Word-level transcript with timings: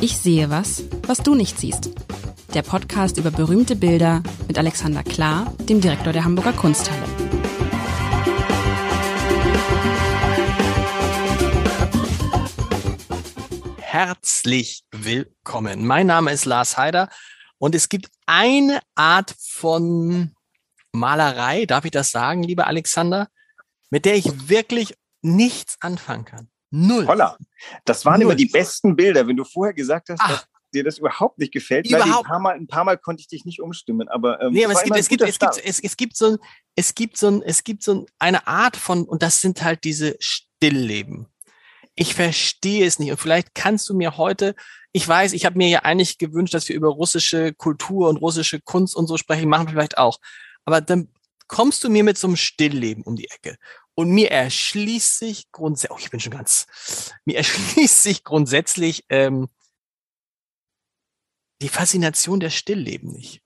Ich 0.00 0.16
sehe 0.16 0.50
was, 0.50 0.84
was 1.06 1.18
du 1.18 1.34
nicht 1.34 1.58
siehst. 1.58 1.90
Der 2.54 2.62
Podcast 2.62 3.16
über 3.18 3.30
berühmte 3.30 3.76
Bilder 3.76 4.22
mit 4.48 4.58
Alexander 4.58 5.02
Klar, 5.02 5.54
dem 5.68 5.80
Direktor 5.80 6.12
der 6.12 6.24
Hamburger 6.24 6.52
Kunsthalle. 6.52 7.04
Herzlich 13.78 14.84
willkommen. 14.90 15.86
Mein 15.86 16.06
Name 16.06 16.32
ist 16.32 16.44
Lars 16.44 16.76
Heider 16.76 17.08
und 17.58 17.74
es 17.74 17.88
gibt 17.88 18.10
eine 18.26 18.80
Art 18.94 19.34
von 19.38 20.34
Malerei, 20.92 21.66
darf 21.66 21.84
ich 21.84 21.90
das 21.90 22.10
sagen, 22.10 22.42
lieber 22.42 22.66
Alexander, 22.66 23.28
mit 23.90 24.04
der 24.04 24.16
ich 24.16 24.48
wirklich 24.48 24.94
nichts 25.22 25.76
anfangen 25.80 26.24
kann. 26.24 26.50
Null. 26.70 27.06
Holla. 27.06 27.36
Das 27.84 28.04
waren 28.04 28.20
Null. 28.20 28.22
immer 28.22 28.34
die 28.34 28.46
besten 28.46 28.96
Bilder. 28.96 29.26
Wenn 29.26 29.36
du 29.36 29.44
vorher 29.44 29.74
gesagt 29.74 30.08
hast, 30.08 30.20
Ach. 30.22 30.28
dass 30.28 30.46
dir 30.72 30.84
das 30.84 30.98
überhaupt 30.98 31.38
nicht 31.38 31.52
gefällt, 31.52 31.88
überhaupt. 31.88 32.26
Ein, 32.26 32.30
paar 32.30 32.38
Mal, 32.38 32.54
ein 32.54 32.66
paar 32.66 32.84
Mal 32.84 32.96
konnte 32.96 33.20
ich 33.20 33.28
dich 33.28 33.44
nicht 33.44 33.60
umstimmen, 33.60 34.08
aber, 34.08 34.40
ähm, 34.40 34.52
nee, 34.52 34.64
aber 34.64 34.74
es, 34.74 34.82
gibt, 34.82 34.96
es, 34.96 35.08
gibt, 35.08 35.22
es, 35.22 35.38
gibt, 35.38 35.56
es, 35.64 35.80
es 35.80 35.96
gibt 35.96 36.16
so 36.16 36.26
ein, 36.26 36.38
es 36.76 36.94
gibt 36.94 37.16
so 37.16 37.28
ein, 37.28 37.42
es 37.42 37.64
gibt 37.64 37.82
so 37.82 38.06
eine 38.18 38.46
Art 38.46 38.76
von, 38.76 39.04
und 39.04 39.22
das 39.22 39.40
sind 39.40 39.62
halt 39.62 39.84
diese 39.84 40.16
Stillleben. 40.20 41.26
Ich 41.96 42.14
verstehe 42.14 42.86
es 42.86 42.98
nicht. 42.98 43.10
Und 43.10 43.18
vielleicht 43.18 43.54
kannst 43.54 43.88
du 43.88 43.94
mir 43.94 44.16
heute, 44.16 44.54
ich 44.92 45.06
weiß, 45.06 45.32
ich 45.32 45.44
habe 45.44 45.58
mir 45.58 45.68
ja 45.68 45.80
eigentlich 45.80 46.18
gewünscht, 46.18 46.54
dass 46.54 46.68
wir 46.68 46.76
über 46.76 46.88
russische 46.88 47.52
Kultur 47.52 48.08
und 48.08 48.16
russische 48.18 48.60
Kunst 48.60 48.94
und 48.94 49.06
so 49.06 49.16
sprechen, 49.16 49.48
machen 49.48 49.66
wir 49.66 49.72
vielleicht 49.72 49.98
auch. 49.98 50.18
Aber 50.64 50.80
dann 50.80 51.08
kommst 51.48 51.82
du 51.82 51.90
mir 51.90 52.04
mit 52.04 52.16
so 52.16 52.28
einem 52.28 52.36
Stillleben 52.36 53.02
um 53.02 53.16
die 53.16 53.28
Ecke. 53.28 53.56
Und 54.00 54.12
mir 54.12 54.30
erschließt 54.30 55.18
sich 55.18 55.52
grundsätzlich, 55.52 55.94
oh, 55.94 56.00
ich 56.00 56.10
bin 56.10 56.20
schon 56.20 56.32
ganz, 56.32 56.66
mir 57.26 57.36
erschließt 57.36 58.02
sich 58.02 58.24
grundsätzlich 58.24 59.04
ähm, 59.10 59.50
die 61.60 61.68
Faszination 61.68 62.40
der 62.40 62.48
Stillleben 62.48 63.12
nicht. 63.12 63.42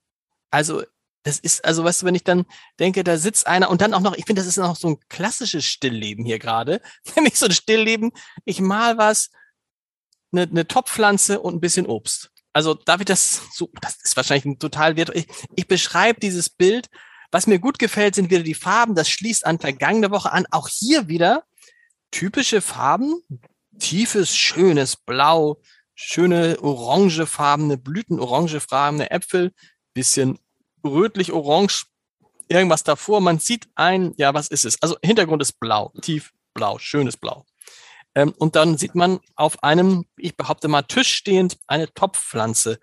Also, 0.51 0.83
das 1.23 1.39
ist, 1.39 1.65
also, 1.65 1.83
weißt 1.83 2.03
du, 2.03 2.05
wenn 2.05 2.15
ich 2.15 2.23
dann 2.23 2.45
denke, 2.79 3.03
da 3.03 3.17
sitzt 3.17 3.47
einer 3.47 3.69
und 3.69 3.81
dann 3.81 3.93
auch 3.93 3.99
noch, 3.99 4.15
ich 4.15 4.25
finde, 4.25 4.39
das 4.39 4.47
ist 4.47 4.55
noch 4.55 4.77
so 4.77 4.91
ein 4.91 4.99
klassisches 5.09 5.65
Stillleben 5.65 6.23
hier 6.23 6.39
gerade. 6.39 6.81
Nämlich 7.17 7.37
so 7.37 7.47
ein 7.47 7.51
Stillleben, 7.51 8.13
ich 8.45 8.61
mal 8.61 8.97
was, 8.97 9.31
eine, 10.31 10.43
eine 10.43 10.65
Topfpflanze 10.65 11.41
und 11.41 11.55
ein 11.55 11.59
bisschen 11.59 11.85
Obst. 11.85 12.31
Also, 12.53 12.75
darf 12.75 13.01
ich 13.01 13.07
das 13.07 13.41
so, 13.51 13.69
das 13.81 13.97
ist 14.01 14.15
wahrscheinlich 14.15 14.45
ein 14.45 14.57
total 14.57 14.95
wert. 14.95 15.13
Ich, 15.13 15.27
ich 15.57 15.67
beschreibe 15.67 16.21
dieses 16.21 16.49
Bild 16.49 16.87
was 17.35 17.47
mir 17.47 17.59
gut 17.59 17.79
gefällt, 17.79 18.15
sind 18.15 18.31
wieder 18.31 18.43
die 18.43 18.53
Farben. 18.53 18.95
Das 18.95 19.09
schließt 19.09 19.45
an 19.45 19.59
vergangene 19.59 20.09
Woche 20.09 20.31
an. 20.31 20.45
Auch 20.51 20.69
hier 20.69 21.09
wieder 21.09 21.43
typische 22.09 22.61
Farben. 22.61 23.15
Tiefes, 23.77 24.37
schönes 24.37 24.95
Blau, 24.95 25.61
schöne 25.95 26.57
orangefarbene 26.61 27.77
Blüten, 27.77 28.21
orangefarbene 28.21 29.11
Äpfel, 29.11 29.51
bisschen 29.93 30.39
rötlich-orange, 30.85 31.87
irgendwas 32.47 32.85
davor. 32.85 33.19
Man 33.19 33.39
sieht 33.39 33.67
ein, 33.75 34.13
ja, 34.15 34.33
was 34.33 34.47
ist 34.47 34.63
es? 34.63 34.81
Also 34.81 34.95
Hintergrund 35.03 35.41
ist 35.41 35.59
blau, 35.59 35.91
tief 36.01 36.31
blau, 36.53 36.77
schönes 36.79 37.17
Blau. 37.17 37.45
Ähm, 38.15 38.33
und 38.37 38.55
dann 38.55 38.77
sieht 38.77 38.95
man 38.95 39.19
auf 39.35 39.61
einem, 39.61 40.05
ich 40.15 40.37
behaupte 40.37 40.69
mal, 40.69 40.83
Tisch 40.83 41.13
stehend 41.13 41.57
eine 41.67 41.93
Topfpflanze. 41.93 42.79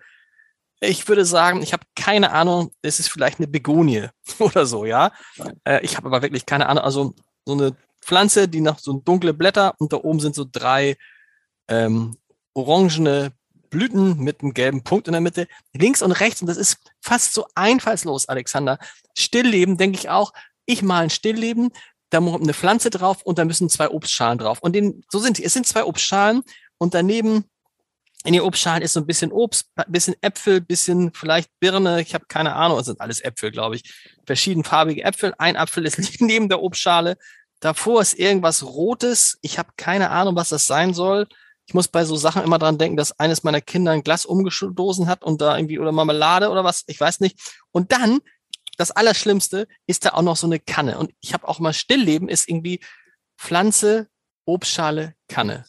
Ich 0.85 1.07
würde 1.07 1.23
sagen, 1.23 1.61
ich 1.61 1.71
habe 1.71 1.85
keine 1.95 2.31
Ahnung, 2.31 2.71
es 2.81 2.99
ist 2.99 3.07
vielleicht 3.07 3.39
eine 3.39 3.47
Begonie 3.47 4.07
oder 4.39 4.65
so, 4.65 4.85
ja. 4.85 5.11
Äh, 5.63 5.83
ich 5.83 5.95
habe 5.95 6.07
aber 6.07 6.21
wirklich 6.21 6.45
keine 6.45 6.67
Ahnung. 6.67 6.83
Also 6.83 7.13
so 7.45 7.53
eine 7.53 7.75
Pflanze, 8.01 8.49
die 8.49 8.59
noch 8.59 8.79
so 8.79 8.93
dunkle 8.93 9.33
Blätter 9.33 9.75
und 9.79 9.93
da 9.93 9.97
oben 9.97 10.19
sind 10.19 10.35
so 10.35 10.45
drei 10.49 10.97
ähm, 11.69 12.17
orangene 12.53 13.31
Blüten 13.69 14.19
mit 14.19 14.41
einem 14.41 14.53
gelben 14.53 14.83
Punkt 14.83 15.07
in 15.07 15.13
der 15.13 15.21
Mitte, 15.21 15.47
links 15.73 16.01
und 16.01 16.11
rechts. 16.11 16.41
Und 16.41 16.47
das 16.47 16.57
ist 16.57 16.77
fast 17.01 17.33
so 17.33 17.47
einfallslos, 17.55 18.27
Alexander. 18.27 18.77
Stillleben, 19.17 19.77
denke 19.77 19.97
ich 19.97 20.09
auch. 20.09 20.33
Ich 20.65 20.81
mal 20.81 21.03
ein 21.03 21.09
Stillleben, 21.09 21.71
da 22.09 22.19
muss 22.19 22.41
eine 22.41 22.53
Pflanze 22.53 22.89
drauf 22.89 23.23
und 23.23 23.39
da 23.39 23.45
müssen 23.45 23.69
zwei 23.69 23.89
Obstschalen 23.89 24.37
drauf. 24.37 24.59
Und 24.61 24.73
den, 24.73 25.03
so 25.09 25.19
sind 25.19 25.37
die. 25.37 25.45
Es 25.45 25.53
sind 25.53 25.65
zwei 25.65 25.85
Obstschalen 25.85 26.43
und 26.77 26.93
daneben 26.93 27.45
in 28.23 28.33
den 28.33 28.41
Obstschalen 28.41 28.81
ist 28.81 28.93
so 28.93 29.01
ein 29.01 29.05
bisschen 29.05 29.31
Obst, 29.31 29.67
ein 29.75 29.91
bisschen 29.91 30.15
Äpfel, 30.21 30.61
bisschen 30.61 31.11
vielleicht 31.13 31.49
Birne, 31.59 32.01
ich 32.01 32.13
habe 32.13 32.25
keine 32.27 32.55
Ahnung, 32.55 32.79
es 32.79 32.85
sind 32.85 33.01
alles 33.01 33.21
Äpfel, 33.21 33.51
glaube 33.51 33.75
ich. 33.75 33.93
Verschiedenfarbige 34.25 35.03
Äpfel. 35.03 35.33
Ein 35.37 35.57
Apfel 35.57 35.85
ist 35.85 35.99
neben 36.21 36.47
der 36.47 36.61
Obstschale. 36.61 37.17
Davor 37.59 38.01
ist 38.01 38.13
irgendwas 38.13 38.63
Rotes. 38.63 39.37
Ich 39.41 39.59
habe 39.59 39.71
keine 39.77 40.09
Ahnung, 40.09 40.35
was 40.35 40.49
das 40.49 40.67
sein 40.67 40.93
soll. 40.93 41.27
Ich 41.65 41.73
muss 41.73 41.87
bei 41.87 42.03
so 42.05 42.15
Sachen 42.15 42.43
immer 42.43 42.59
dran 42.59 42.77
denken, 42.77 42.97
dass 42.97 43.17
eines 43.19 43.43
meiner 43.43 43.61
Kinder 43.61 43.91
ein 43.91 44.03
Glas 44.03 44.25
umgestoßen 44.25 45.07
hat 45.07 45.23
und 45.23 45.41
da 45.41 45.57
irgendwie 45.57 45.79
oder 45.79 45.91
Marmelade 45.91 46.49
oder 46.49 46.63
was, 46.63 46.83
ich 46.87 46.99
weiß 46.99 47.19
nicht. 47.19 47.39
Und 47.71 47.91
dann, 47.91 48.19
das 48.77 48.91
Allerschlimmste, 48.91 49.67
ist 49.87 50.05
da 50.05 50.09
auch 50.09 50.21
noch 50.23 50.35
so 50.35 50.47
eine 50.47 50.59
Kanne. 50.59 50.97
Und 50.97 51.13
ich 51.21 51.33
habe 51.33 51.47
auch 51.47 51.59
mal 51.59 51.73
Stillleben, 51.73 52.27
ist 52.27 52.49
irgendwie 52.49 52.81
Pflanze, 53.37 54.07
Obstschale, 54.45 55.15
Kanne. 55.29 55.65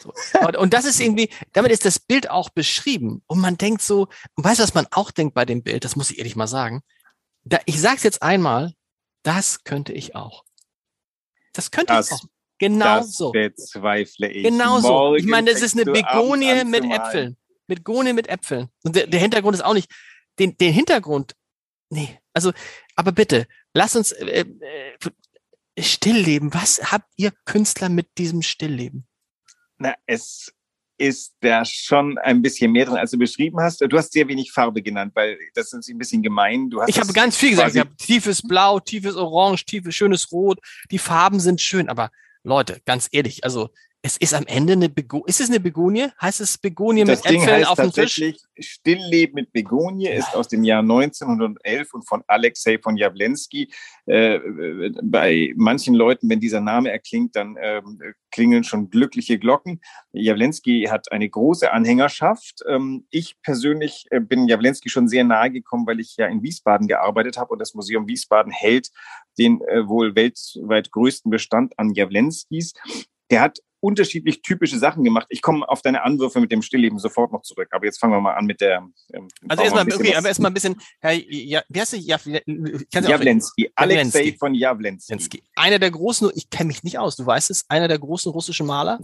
So. 0.00 0.12
Und 0.58 0.74
das 0.74 0.84
ist 0.84 1.00
irgendwie, 1.00 1.30
damit 1.52 1.72
ist 1.72 1.84
das 1.84 1.98
Bild 1.98 2.30
auch 2.30 2.50
beschrieben. 2.50 3.22
Und 3.26 3.40
man 3.40 3.56
denkt 3.56 3.82
so, 3.82 4.08
und 4.34 4.44
weißt 4.44 4.58
du, 4.58 4.62
was 4.62 4.74
man 4.74 4.86
auch 4.90 5.10
denkt 5.10 5.34
bei 5.34 5.44
dem 5.44 5.62
Bild? 5.62 5.84
Das 5.84 5.96
muss 5.96 6.10
ich 6.10 6.18
ehrlich 6.18 6.36
mal 6.36 6.46
sagen. 6.46 6.82
Da, 7.44 7.58
ich 7.66 7.80
sag's 7.80 8.02
jetzt 8.02 8.22
einmal, 8.22 8.74
das 9.22 9.64
könnte 9.64 9.92
ich 9.92 10.14
auch. 10.14 10.44
Das 11.52 11.70
könnte 11.70 11.92
das, 11.92 12.06
ich 12.06 12.12
auch. 12.12 12.22
Genau 12.58 12.98
das 12.98 13.12
so. 13.12 13.32
bezweifle 13.32 14.30
ich. 14.30 14.44
Genau 14.44 14.80
so. 14.80 15.14
Ich 15.14 15.26
meine, 15.26 15.52
das 15.52 15.62
ist 15.62 15.74
eine 15.74 15.84
Begonie 15.84 16.64
mit 16.64 16.84
Äpfeln. 16.84 17.36
Begonie 17.66 18.12
mit 18.12 18.28
Äpfeln. 18.28 18.68
Und 18.82 18.96
der, 18.96 19.06
der 19.06 19.20
Hintergrund 19.20 19.54
ist 19.54 19.62
auch 19.62 19.74
nicht, 19.74 19.90
den, 20.38 20.56
den 20.56 20.72
Hintergrund, 20.72 21.34
nee, 21.90 22.18
also, 22.32 22.52
aber 22.94 23.12
bitte, 23.12 23.46
lass 23.74 23.96
uns 23.96 24.12
äh, 24.12 24.44
äh, 24.44 25.82
Stillleben. 25.82 26.54
Was 26.54 26.92
habt 26.92 27.10
ihr 27.16 27.32
Künstler 27.44 27.88
mit 27.88 28.18
diesem 28.18 28.42
Stillleben? 28.42 29.07
Na, 29.78 29.94
es 30.06 30.52
ist 30.98 31.34
da 31.40 31.64
schon 31.64 32.18
ein 32.18 32.42
bisschen 32.42 32.72
mehr 32.72 32.84
drin, 32.84 32.96
als 32.96 33.12
du 33.12 33.18
beschrieben 33.18 33.60
hast. 33.60 33.80
Du 33.80 33.96
hast 33.96 34.12
sehr 34.12 34.26
wenig 34.26 34.50
Farbe 34.50 34.82
genannt, 34.82 35.12
weil 35.14 35.38
das 35.54 35.72
ist 35.72 35.88
ein 35.88 35.98
bisschen 35.98 36.22
gemein. 36.22 36.70
Ich 36.88 36.98
habe 36.98 37.12
ganz 37.12 37.36
viel 37.36 37.50
gesagt. 37.50 37.74
Ich 37.74 37.80
habe 37.80 37.94
tiefes 37.96 38.42
Blau, 38.42 38.80
tiefes 38.80 39.14
Orange, 39.14 39.64
tiefes 39.64 39.94
schönes 39.94 40.30
Rot. 40.32 40.58
Die 40.90 40.98
Farben 40.98 41.38
sind 41.38 41.60
schön, 41.60 41.88
aber 41.88 42.10
Leute, 42.42 42.80
ganz 42.84 43.08
ehrlich, 43.12 43.44
also 43.44 43.70
es 44.00 44.16
ist 44.16 44.32
am 44.32 44.46
Ende 44.46 44.74
eine 44.74 44.88
Begonie. 44.88 45.24
Ist 45.26 45.40
es 45.40 45.48
eine 45.48 45.58
Begonie? 45.58 46.06
Heißt 46.20 46.40
es 46.40 46.56
Begonie 46.56 47.02
das 47.02 47.24
mit 47.24 47.32
Ding 47.32 47.42
Äpfeln 47.42 47.64
auf 47.64 47.76
dem 47.76 47.90
Tisch? 47.90 48.22
Stillleben 48.56 49.34
mit 49.34 49.52
Begonie 49.52 50.08
ist 50.08 50.36
aus 50.36 50.46
dem 50.46 50.62
Jahr 50.62 50.82
1911 50.82 51.94
und 51.94 52.08
von 52.08 52.22
Alexei 52.28 52.78
von 52.78 52.96
Jawlensky. 52.96 53.72
Äh, 54.06 54.38
bei 55.02 55.52
manchen 55.56 55.94
Leuten, 55.94 56.30
wenn 56.30 56.38
dieser 56.38 56.60
Name 56.60 56.92
erklingt, 56.92 57.34
dann 57.34 57.56
äh, 57.56 57.82
klingeln 58.30 58.62
schon 58.62 58.88
glückliche 58.88 59.36
Glocken. 59.38 59.80
Jawlensky 60.12 60.86
hat 60.88 61.10
eine 61.10 61.28
große 61.28 61.72
Anhängerschaft. 61.72 62.62
Ähm, 62.68 63.04
ich 63.10 63.36
persönlich 63.42 64.06
äh, 64.10 64.20
bin 64.20 64.46
Jawlensky 64.46 64.90
schon 64.90 65.08
sehr 65.08 65.24
nahe 65.24 65.50
gekommen, 65.50 65.88
weil 65.88 65.98
ich 65.98 66.16
ja 66.16 66.26
in 66.26 66.42
Wiesbaden 66.44 66.86
gearbeitet 66.86 67.36
habe 67.36 67.50
und 67.52 67.58
das 67.58 67.74
Museum 67.74 68.06
Wiesbaden 68.06 68.52
hält 68.52 68.90
den 69.38 69.60
äh, 69.62 69.88
wohl 69.88 70.14
weltweit 70.14 70.92
größten 70.92 71.32
Bestand 71.32 71.76
an 71.78 71.94
Jawlenskys. 71.94 72.74
Der 73.30 73.40
hat 73.40 73.58
unterschiedlich 73.80 74.42
typische 74.42 74.78
Sachen 74.78 75.04
gemacht. 75.04 75.26
Ich 75.30 75.42
komme 75.42 75.68
auf 75.68 75.82
deine 75.82 76.02
Anwürfe 76.02 76.40
mit 76.40 76.50
dem 76.50 76.62
Stillleben 76.62 76.98
sofort 76.98 77.32
noch 77.32 77.42
zurück. 77.42 77.68
Aber 77.70 77.84
jetzt 77.84 77.98
fangen 77.98 78.12
wir 78.12 78.20
mal 78.20 78.34
an 78.34 78.46
mit 78.46 78.60
der. 78.60 78.88
Ähm, 79.12 79.28
also 79.48 79.62
erstmal, 79.62 79.92
okay, 79.92 80.14
aber 80.14 80.28
erstmal 80.28 80.50
ein 80.50 80.54
bisschen, 80.54 80.80
Herr, 81.00 81.12
ja, 81.12 81.62
wie 81.68 81.80
heißt? 81.80 81.94
Ja, 81.94 82.18
Jawlensky, 82.92 83.70
Alexei 83.74 84.36
von 84.38 84.54
Jawlensky. 84.54 85.42
Einer 85.54 85.78
der 85.78 85.90
großen, 85.90 86.30
ich 86.34 86.50
kenne 86.50 86.68
mich 86.68 86.82
nicht 86.82 86.98
aus, 86.98 87.16
du 87.16 87.24
weißt 87.24 87.50
es, 87.50 87.64
einer 87.68 87.88
der 87.88 87.98
großen 87.98 88.32
russischen 88.32 88.66
Maler? 88.66 88.98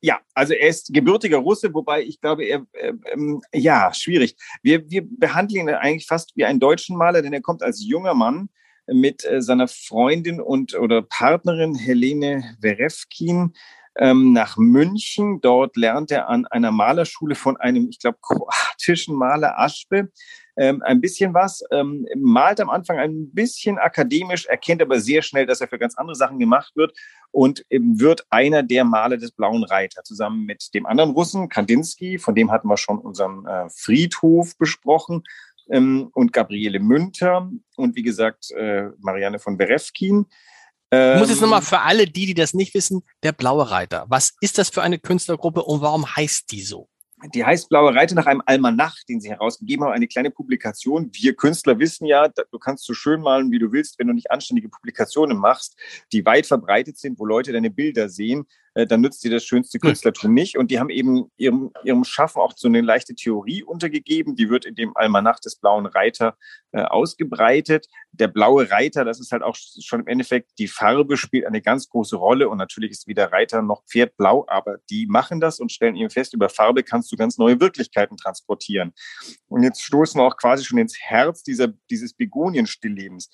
Ja, 0.00 0.20
also 0.34 0.52
er 0.52 0.68
ist 0.68 0.92
gebürtiger 0.92 1.38
Russe, 1.38 1.72
wobei 1.72 2.02
ich 2.02 2.20
glaube, 2.20 2.44
er, 2.44 2.66
äh, 2.72 2.92
ähm, 3.12 3.42
ja, 3.52 3.92
schwierig. 3.94 4.36
Wir, 4.62 4.88
wir 4.90 5.02
behandeln 5.04 5.68
ihn 5.68 5.74
eigentlich 5.74 6.06
fast 6.06 6.36
wie 6.36 6.44
einen 6.44 6.60
deutschen 6.60 6.96
Maler, 6.96 7.22
denn 7.22 7.32
er 7.32 7.40
kommt 7.40 7.62
als 7.62 7.84
junger 7.84 8.14
Mann 8.14 8.48
mit 8.86 9.24
äh, 9.24 9.42
seiner 9.42 9.68
Freundin 9.68 10.40
und 10.40 10.74
oder 10.74 11.02
Partnerin 11.02 11.74
Helene 11.74 12.56
Werefkin 12.60 13.54
ähm, 13.98 14.32
nach 14.32 14.56
München. 14.56 15.40
Dort 15.40 15.76
lernt 15.76 16.10
er 16.10 16.28
an 16.28 16.46
einer 16.46 16.72
Malerschule 16.72 17.34
von 17.34 17.56
einem, 17.56 17.88
ich 17.88 17.98
glaube, 17.98 18.18
kroatischen 18.20 19.16
Maler 19.16 19.58
Aschbe 19.58 20.10
ähm, 20.56 20.82
ein 20.82 21.00
bisschen 21.00 21.34
was, 21.34 21.62
ähm, 21.70 22.06
malt 22.16 22.60
am 22.60 22.70
Anfang 22.70 22.98
ein 22.98 23.30
bisschen 23.32 23.78
akademisch, 23.78 24.46
erkennt 24.46 24.80
aber 24.80 25.00
sehr 25.00 25.20
schnell, 25.20 25.44
dass 25.44 25.60
er 25.60 25.68
für 25.68 25.78
ganz 25.78 25.96
andere 25.96 26.16
Sachen 26.16 26.38
gemacht 26.38 26.74
wird 26.76 26.96
und 27.30 27.64
ähm, 27.68 28.00
wird 28.00 28.26
einer 28.30 28.62
der 28.62 28.84
Maler 28.84 29.18
des 29.18 29.32
Blauen 29.32 29.64
Reiter, 29.64 30.02
zusammen 30.02 30.46
mit 30.46 30.72
dem 30.72 30.86
anderen 30.86 31.10
Russen, 31.10 31.48
Kandinsky, 31.50 32.18
von 32.18 32.34
dem 32.34 32.50
hatten 32.50 32.68
wir 32.68 32.78
schon 32.78 32.98
unseren 32.98 33.46
äh, 33.46 33.68
Friedhof 33.68 34.56
besprochen, 34.56 35.24
ähm, 35.68 36.10
und 36.14 36.32
Gabriele 36.32 36.80
Münter 36.80 37.50
und 37.76 37.96
wie 37.96 38.02
gesagt 38.02 38.50
äh, 38.52 38.88
Marianne 38.98 39.38
von 39.38 39.56
Berefkin. 39.56 40.26
Ich 40.90 41.18
muss 41.18 41.30
jetzt 41.30 41.40
nochmal 41.40 41.62
für 41.62 41.80
alle 41.80 42.06
die, 42.06 42.26
die 42.26 42.34
das 42.34 42.54
nicht 42.54 42.74
wissen, 42.74 43.02
der 43.22 43.32
blaue 43.32 43.70
Reiter. 43.70 44.04
Was 44.08 44.34
ist 44.40 44.58
das 44.58 44.68
für 44.68 44.82
eine 44.82 44.98
Künstlergruppe 44.98 45.62
und 45.62 45.80
warum 45.80 46.06
heißt 46.06 46.52
die 46.52 46.62
so? 46.62 46.88
Die 47.34 47.44
heißt 47.44 47.70
Blaue 47.70 47.94
Reiter 47.94 48.14
nach 48.14 48.26
einem 48.26 48.42
Almanach, 48.44 48.94
den 49.08 49.20
sie 49.20 49.30
herausgegeben 49.30 49.84
haben, 49.84 49.92
eine 49.92 50.06
kleine 50.06 50.30
Publikation. 50.30 51.08
Wir 51.12 51.34
Künstler 51.34 51.78
wissen 51.78 52.06
ja, 52.06 52.28
du 52.28 52.58
kannst 52.58 52.84
so 52.84 52.92
schön 52.92 53.22
malen, 53.22 53.50
wie 53.50 53.58
du 53.58 53.72
willst, 53.72 53.98
wenn 53.98 54.06
du 54.06 54.12
nicht 54.12 54.30
anständige 54.30 54.68
Publikationen 54.68 55.38
machst, 55.38 55.76
die 56.12 56.26
weit 56.26 56.46
verbreitet 56.46 56.98
sind, 56.98 57.18
wo 57.18 57.24
Leute 57.24 57.52
deine 57.52 57.70
Bilder 57.70 58.10
sehen. 58.10 58.46
Äh, 58.76 58.86
dann 58.86 59.00
nützt 59.00 59.24
dir 59.24 59.30
das 59.30 59.44
schönste 59.44 59.78
hm. 59.78 59.88
Künstlertum 59.88 60.34
nicht. 60.34 60.58
Und 60.58 60.70
die 60.70 60.78
haben 60.78 60.90
eben 60.90 61.30
ihrem, 61.38 61.72
ihrem 61.82 62.04
Schaffen 62.04 62.40
auch 62.40 62.52
so 62.54 62.68
eine 62.68 62.82
leichte 62.82 63.14
Theorie 63.14 63.62
untergegeben. 63.62 64.36
Die 64.36 64.50
wird 64.50 64.66
in 64.66 64.74
dem 64.74 64.94
Almanach 64.94 65.40
des 65.40 65.56
Blauen 65.56 65.86
Reiter 65.86 66.36
äh, 66.72 66.82
ausgebreitet. 66.82 67.86
Der 68.12 68.28
blaue 68.28 68.70
Reiter, 68.70 69.06
das 69.06 69.18
ist 69.18 69.32
halt 69.32 69.42
auch 69.42 69.56
schon 69.56 70.00
im 70.00 70.06
Endeffekt, 70.06 70.50
die 70.58 70.68
Farbe 70.68 71.16
spielt 71.16 71.46
eine 71.46 71.62
ganz 71.62 71.88
große 71.88 72.16
Rolle. 72.16 72.50
Und 72.50 72.58
natürlich 72.58 72.90
ist 72.90 73.06
weder 73.06 73.32
Reiter 73.32 73.62
noch 73.62 73.82
Pferd 73.86 74.14
blau, 74.18 74.44
aber 74.46 74.76
die 74.90 75.06
machen 75.06 75.40
das 75.40 75.58
und 75.58 75.72
stellen 75.72 75.96
eben 75.96 76.10
fest, 76.10 76.34
über 76.34 76.50
Farbe 76.50 76.82
kannst 76.82 77.10
du 77.10 77.16
ganz 77.16 77.38
neue 77.38 77.58
Wirklichkeiten 77.58 78.18
transportieren. 78.18 78.92
Und 79.48 79.62
jetzt 79.62 79.80
stoßen 79.80 80.20
wir 80.20 80.24
auch 80.26 80.36
quasi 80.36 80.64
schon 80.64 80.78
ins 80.78 80.98
Herz 81.00 81.42
dieser, 81.42 81.68
dieses 81.88 82.12
Begonien-Stilllebens 82.12 83.30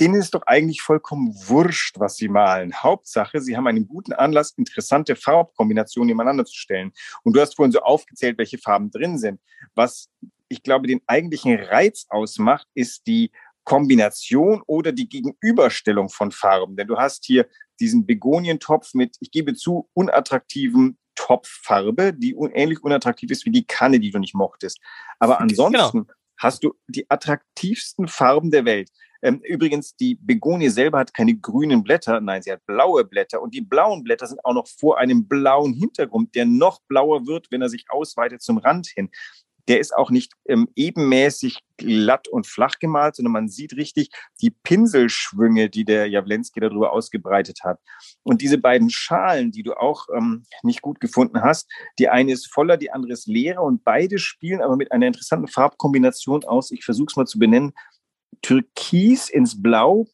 denen 0.00 0.14
ist 0.14 0.34
doch 0.34 0.42
eigentlich 0.46 0.82
vollkommen 0.82 1.34
wurscht, 1.34 1.98
was 1.98 2.16
sie 2.16 2.28
malen. 2.28 2.74
Hauptsache, 2.74 3.40
sie 3.40 3.56
haben 3.56 3.66
einen 3.66 3.88
guten 3.88 4.12
Anlass, 4.12 4.52
interessante 4.56 5.16
Farbkombinationen 5.16 6.08
nebeneinander 6.08 6.44
zu 6.44 6.54
stellen. 6.54 6.92
Und 7.24 7.34
du 7.34 7.40
hast 7.40 7.56
vorhin 7.56 7.72
so 7.72 7.80
aufgezählt, 7.80 8.38
welche 8.38 8.58
Farben 8.58 8.90
drin 8.90 9.18
sind. 9.18 9.40
Was 9.74 10.08
ich 10.48 10.62
glaube, 10.62 10.86
den 10.86 11.00
eigentlichen 11.06 11.56
Reiz 11.56 12.06
ausmacht, 12.08 12.66
ist 12.74 13.06
die 13.06 13.30
Kombination 13.64 14.62
oder 14.66 14.92
die 14.92 15.08
Gegenüberstellung 15.08 16.08
von 16.08 16.32
Farben. 16.32 16.76
Denn 16.76 16.86
du 16.86 16.96
hast 16.96 17.26
hier 17.26 17.46
diesen 17.80 18.06
Begonientopf 18.06 18.94
mit, 18.94 19.16
ich 19.20 19.30
gebe 19.30 19.54
zu, 19.54 19.90
unattraktiven 19.92 20.98
Topffarbe, 21.14 22.14
die 22.14 22.34
ähnlich 22.54 22.82
unattraktiv 22.82 23.30
ist 23.30 23.44
wie 23.44 23.50
die 23.50 23.66
Kanne, 23.66 24.00
die 24.00 24.10
du 24.10 24.18
nicht 24.18 24.34
mochtest. 24.34 24.80
Aber 25.18 25.34
genau. 25.34 25.42
ansonsten 25.42 25.98
genau. 26.04 26.14
hast 26.38 26.64
du 26.64 26.74
die 26.86 27.10
attraktivsten 27.10 28.08
Farben 28.08 28.50
der 28.50 28.64
Welt. 28.64 28.90
Ähm, 29.22 29.40
übrigens, 29.44 29.96
die 29.96 30.16
Begonie 30.16 30.68
selber 30.68 30.98
hat 30.98 31.14
keine 31.14 31.36
grünen 31.36 31.82
Blätter, 31.82 32.20
nein, 32.20 32.42
sie 32.42 32.52
hat 32.52 32.64
blaue 32.66 33.04
Blätter 33.04 33.42
und 33.42 33.54
die 33.54 33.60
blauen 33.60 34.04
Blätter 34.04 34.26
sind 34.26 34.44
auch 34.44 34.54
noch 34.54 34.68
vor 34.68 34.98
einem 34.98 35.26
blauen 35.26 35.74
Hintergrund, 35.74 36.34
der 36.34 36.46
noch 36.46 36.80
blauer 36.88 37.26
wird, 37.26 37.50
wenn 37.50 37.62
er 37.62 37.68
sich 37.68 37.86
ausweitet 37.88 38.42
zum 38.42 38.58
Rand 38.58 38.86
hin. 38.86 39.10
Der 39.68 39.80
ist 39.80 39.94
auch 39.94 40.10
nicht 40.10 40.32
ähm, 40.48 40.68
ebenmäßig 40.76 41.58
glatt 41.76 42.26
und 42.26 42.46
flach 42.46 42.78
gemalt, 42.78 43.16
sondern 43.16 43.32
man 43.32 43.48
sieht 43.48 43.76
richtig 43.76 44.08
die 44.40 44.50
Pinselschwünge, 44.50 45.68
die 45.68 45.84
der 45.84 46.06
Jawlensky 46.06 46.58
darüber 46.58 46.92
ausgebreitet 46.92 47.60
hat. 47.64 47.78
Und 48.22 48.40
diese 48.40 48.56
beiden 48.56 48.88
Schalen, 48.88 49.52
die 49.52 49.62
du 49.62 49.74
auch 49.74 50.06
ähm, 50.16 50.44
nicht 50.62 50.80
gut 50.80 51.00
gefunden 51.00 51.42
hast, 51.42 51.70
die 51.98 52.08
eine 52.08 52.32
ist 52.32 52.50
voller, 52.50 52.78
die 52.78 52.90
andere 52.90 53.12
ist 53.12 53.26
leerer 53.26 53.62
und 53.62 53.84
beide 53.84 54.18
spielen 54.18 54.62
aber 54.62 54.76
mit 54.76 54.90
einer 54.90 55.06
interessanten 55.06 55.48
Farbkombination 55.48 56.44
aus. 56.44 56.70
Ich 56.70 56.84
versuche 56.84 57.08
es 57.10 57.16
mal 57.16 57.26
zu 57.26 57.38
benennen. 57.38 57.74
Türkis 58.42 59.28
ins 59.28 59.60
Blau, 59.60 60.06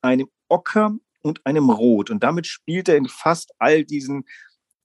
einem 0.00 0.28
Ocker 0.48 0.96
und 1.22 1.44
einem 1.46 1.70
Rot. 1.70 2.10
Und 2.10 2.22
damit 2.22 2.46
spielt 2.46 2.88
er 2.88 2.96
in 2.96 3.08
fast 3.08 3.52
all 3.58 3.84
diesen 3.84 4.24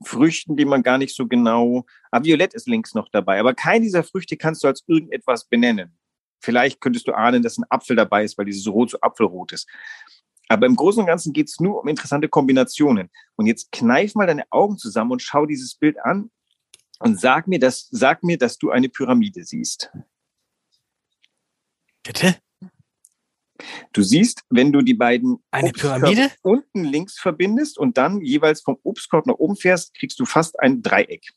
Früchten, 0.03 0.55
die 0.55 0.65
man 0.65 0.83
gar 0.83 0.97
nicht 0.97 1.15
so 1.15 1.27
genau. 1.27 1.85
Ah, 2.11 2.23
Violett 2.23 2.53
ist 2.53 2.67
links 2.67 2.93
noch 2.93 3.09
dabei, 3.09 3.39
aber 3.39 3.53
keine 3.53 3.85
dieser 3.85 4.03
Früchte 4.03 4.37
kannst 4.37 4.63
du 4.63 4.67
als 4.67 4.83
irgendetwas 4.87 5.45
benennen. 5.45 5.97
Vielleicht 6.39 6.81
könntest 6.81 7.07
du 7.07 7.13
ahnen, 7.13 7.41
dass 7.41 7.57
ein 7.57 7.65
Apfel 7.69 7.95
dabei 7.95 8.23
ist, 8.23 8.37
weil 8.37 8.45
dieses 8.45 8.67
Rot 8.67 8.91
so 8.91 8.99
Apfelrot 9.01 9.53
ist. 9.53 9.67
Aber 10.49 10.65
im 10.65 10.75
Großen 10.75 11.01
und 11.01 11.07
Ganzen 11.07 11.33
geht 11.33 11.49
es 11.49 11.59
nur 11.59 11.81
um 11.81 11.87
interessante 11.87 12.29
Kombinationen. 12.29 13.09
Und 13.35 13.47
jetzt 13.47 13.71
kneif 13.71 14.15
mal 14.15 14.27
deine 14.27 14.45
Augen 14.51 14.77
zusammen 14.77 15.11
und 15.11 15.21
schau 15.21 15.45
dieses 15.45 15.75
Bild 15.75 15.97
an 15.99 16.29
und 16.99 17.19
sag 17.19 17.47
mir, 17.47 17.59
dass, 17.59 17.87
sag 17.91 18.23
mir, 18.23 18.37
dass 18.37 18.57
du 18.57 18.69
eine 18.71 18.87
Pyramide 18.87 19.43
siehst. 19.43 19.91
Bitte? 22.03 22.37
Du 23.93 24.03
siehst, 24.03 24.43
wenn 24.49 24.71
du 24.71 24.81
die 24.81 24.93
beiden 24.93 25.37
eine 25.51 25.71
Pyramide 25.71 26.31
unten 26.41 26.83
links 26.83 27.19
verbindest 27.19 27.77
und 27.77 27.97
dann 27.97 28.21
jeweils 28.21 28.61
vom 28.61 28.77
Obstkorb 28.83 29.25
nach 29.25 29.35
oben 29.35 29.55
fährst, 29.55 29.93
kriegst 29.95 30.19
du 30.19 30.25
fast 30.25 30.59
ein 30.59 30.81
Dreieck. 30.81 31.31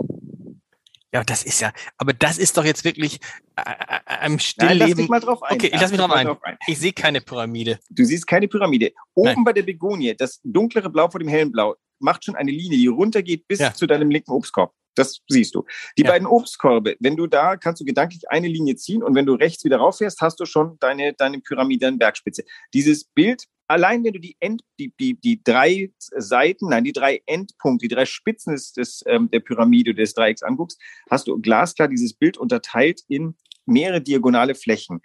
Ja, 1.12 1.24
das 1.24 1.42
ist 1.42 1.60
ja, 1.60 1.72
aber 1.98 2.12
das 2.12 2.38
ist 2.38 2.56
doch 2.56 2.64
jetzt 2.64 2.84
wirklich 2.84 3.18
äh, 3.56 3.62
äh, 4.06 4.38
Stillleben. 4.38 4.78
Nein, 4.78 4.88
lass 4.88 4.96
dich 4.96 5.08
mal 5.08 5.20
drauf 5.20 5.42
ein. 5.42 5.54
Okay, 5.56 5.70
ich 5.72 5.80
lass 5.80 5.90
mich 5.90 5.98
drauf 5.98 6.12
ein. 6.12 6.26
drauf 6.26 6.42
ein. 6.42 6.56
Ich 6.68 6.78
sehe 6.78 6.92
keine 6.92 7.20
Pyramide. 7.20 7.80
Du 7.90 8.04
siehst 8.04 8.28
keine 8.28 8.46
Pyramide. 8.46 8.92
Oben 9.14 9.32
Nein. 9.34 9.44
bei 9.44 9.52
der 9.52 9.64
Begonie, 9.64 10.14
das 10.16 10.40
dunklere 10.44 10.88
Blau 10.88 11.10
vor 11.10 11.18
dem 11.18 11.28
hellen 11.28 11.50
Blau, 11.50 11.74
macht 11.98 12.24
schon 12.24 12.36
eine 12.36 12.52
Linie, 12.52 12.78
die 12.78 12.86
runtergeht 12.86 13.48
bis 13.48 13.58
ja. 13.58 13.74
zu 13.74 13.88
deinem 13.88 14.10
linken 14.10 14.30
Obstkorb. 14.30 14.72
Das 15.00 15.20
siehst 15.28 15.54
du. 15.54 15.64
Die 15.96 16.02
ja. 16.02 16.10
beiden 16.10 16.26
Obstkorbe, 16.26 16.96
wenn 17.00 17.16
du 17.16 17.26
da, 17.26 17.56
kannst 17.56 17.80
du 17.80 17.84
gedanklich 17.84 18.30
eine 18.30 18.48
Linie 18.48 18.76
ziehen 18.76 19.02
und 19.02 19.14
wenn 19.14 19.26
du 19.26 19.34
rechts 19.34 19.64
wieder 19.64 19.78
rauffährst, 19.78 20.20
hast 20.20 20.38
du 20.40 20.44
schon 20.44 20.76
deine, 20.80 21.14
deine 21.14 21.40
Pyramide 21.40 21.88
an 21.88 21.98
Bergspitze. 21.98 22.44
Dieses 22.74 23.04
Bild, 23.04 23.44
allein 23.66 24.04
wenn 24.04 24.12
du 24.12 24.20
die, 24.20 24.36
End, 24.40 24.62
die, 24.78 24.92
die, 25.00 25.18
die 25.18 25.42
drei 25.42 25.90
Seiten, 25.98 26.68
nein, 26.68 26.84
die 26.84 26.92
drei 26.92 27.22
Endpunkte, 27.26 27.88
die 27.88 27.94
drei 27.94 28.04
Spitzen 28.04 28.52
des, 28.52 28.72
des, 28.72 29.02
ähm, 29.06 29.30
der 29.30 29.40
Pyramide 29.40 29.94
des 29.94 30.12
Dreiecks 30.12 30.42
anguckst, 30.42 30.78
hast 31.08 31.28
du 31.28 31.40
glasklar 31.40 31.88
dieses 31.88 32.12
Bild 32.14 32.36
unterteilt 32.36 33.00
in 33.08 33.36
mehrere 33.66 34.00
diagonale 34.00 34.54
Flächen. 34.54 35.00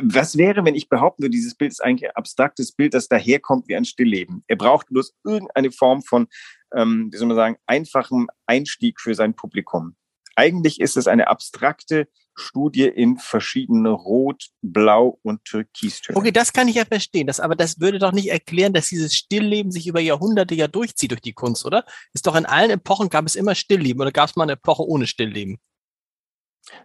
Was 0.00 0.36
wäre, 0.36 0.64
wenn 0.64 0.74
ich 0.74 0.88
behaupten 0.88 1.22
würde, 1.22 1.34
dieses 1.34 1.54
Bild 1.54 1.72
ist 1.72 1.82
eigentlich 1.82 2.10
ein 2.10 2.16
abstraktes 2.16 2.72
Bild, 2.72 2.94
das 2.94 3.08
daherkommt 3.08 3.68
wie 3.68 3.76
ein 3.76 3.84
Stillleben? 3.84 4.44
Er 4.46 4.56
braucht 4.56 4.88
bloß 4.88 5.14
irgendeine 5.24 5.70
Form 5.70 6.02
von 6.02 6.28
ähm, 6.74 7.08
wie 7.12 7.16
soll 7.16 7.28
man 7.28 7.36
sagen, 7.36 7.56
einfachen 7.66 8.26
Einstieg 8.46 9.00
für 9.00 9.14
sein 9.14 9.34
Publikum. 9.34 9.96
Eigentlich 10.36 10.80
ist 10.80 10.96
es 10.96 11.08
eine 11.08 11.26
abstrakte 11.26 12.08
Studie 12.36 12.86
in 12.86 13.18
verschiedene 13.18 13.90
Rot, 13.90 14.50
Blau 14.62 15.18
und 15.22 15.44
Türkistöne. 15.44 16.16
Okay, 16.16 16.30
das 16.30 16.52
kann 16.52 16.68
ich 16.68 16.76
ja 16.76 16.84
verstehen. 16.84 17.26
Das, 17.26 17.40
aber 17.40 17.56
das 17.56 17.80
würde 17.80 17.98
doch 17.98 18.12
nicht 18.12 18.30
erklären, 18.30 18.72
dass 18.72 18.88
dieses 18.88 19.14
Stillleben 19.14 19.72
sich 19.72 19.88
über 19.88 19.98
Jahrhunderte 19.98 20.54
ja 20.54 20.68
durchzieht 20.68 21.10
durch 21.10 21.20
die 21.20 21.32
Kunst, 21.32 21.66
oder? 21.66 21.84
Ist 22.14 22.28
doch 22.28 22.36
in 22.36 22.46
allen 22.46 22.70
Epochen 22.70 23.08
gab 23.08 23.26
es 23.26 23.34
immer 23.34 23.56
Stillleben 23.56 24.00
oder 24.00 24.12
gab 24.12 24.28
es 24.28 24.36
mal 24.36 24.44
eine 24.44 24.52
Epoche 24.52 24.86
ohne 24.86 25.08
Stillleben? 25.08 25.58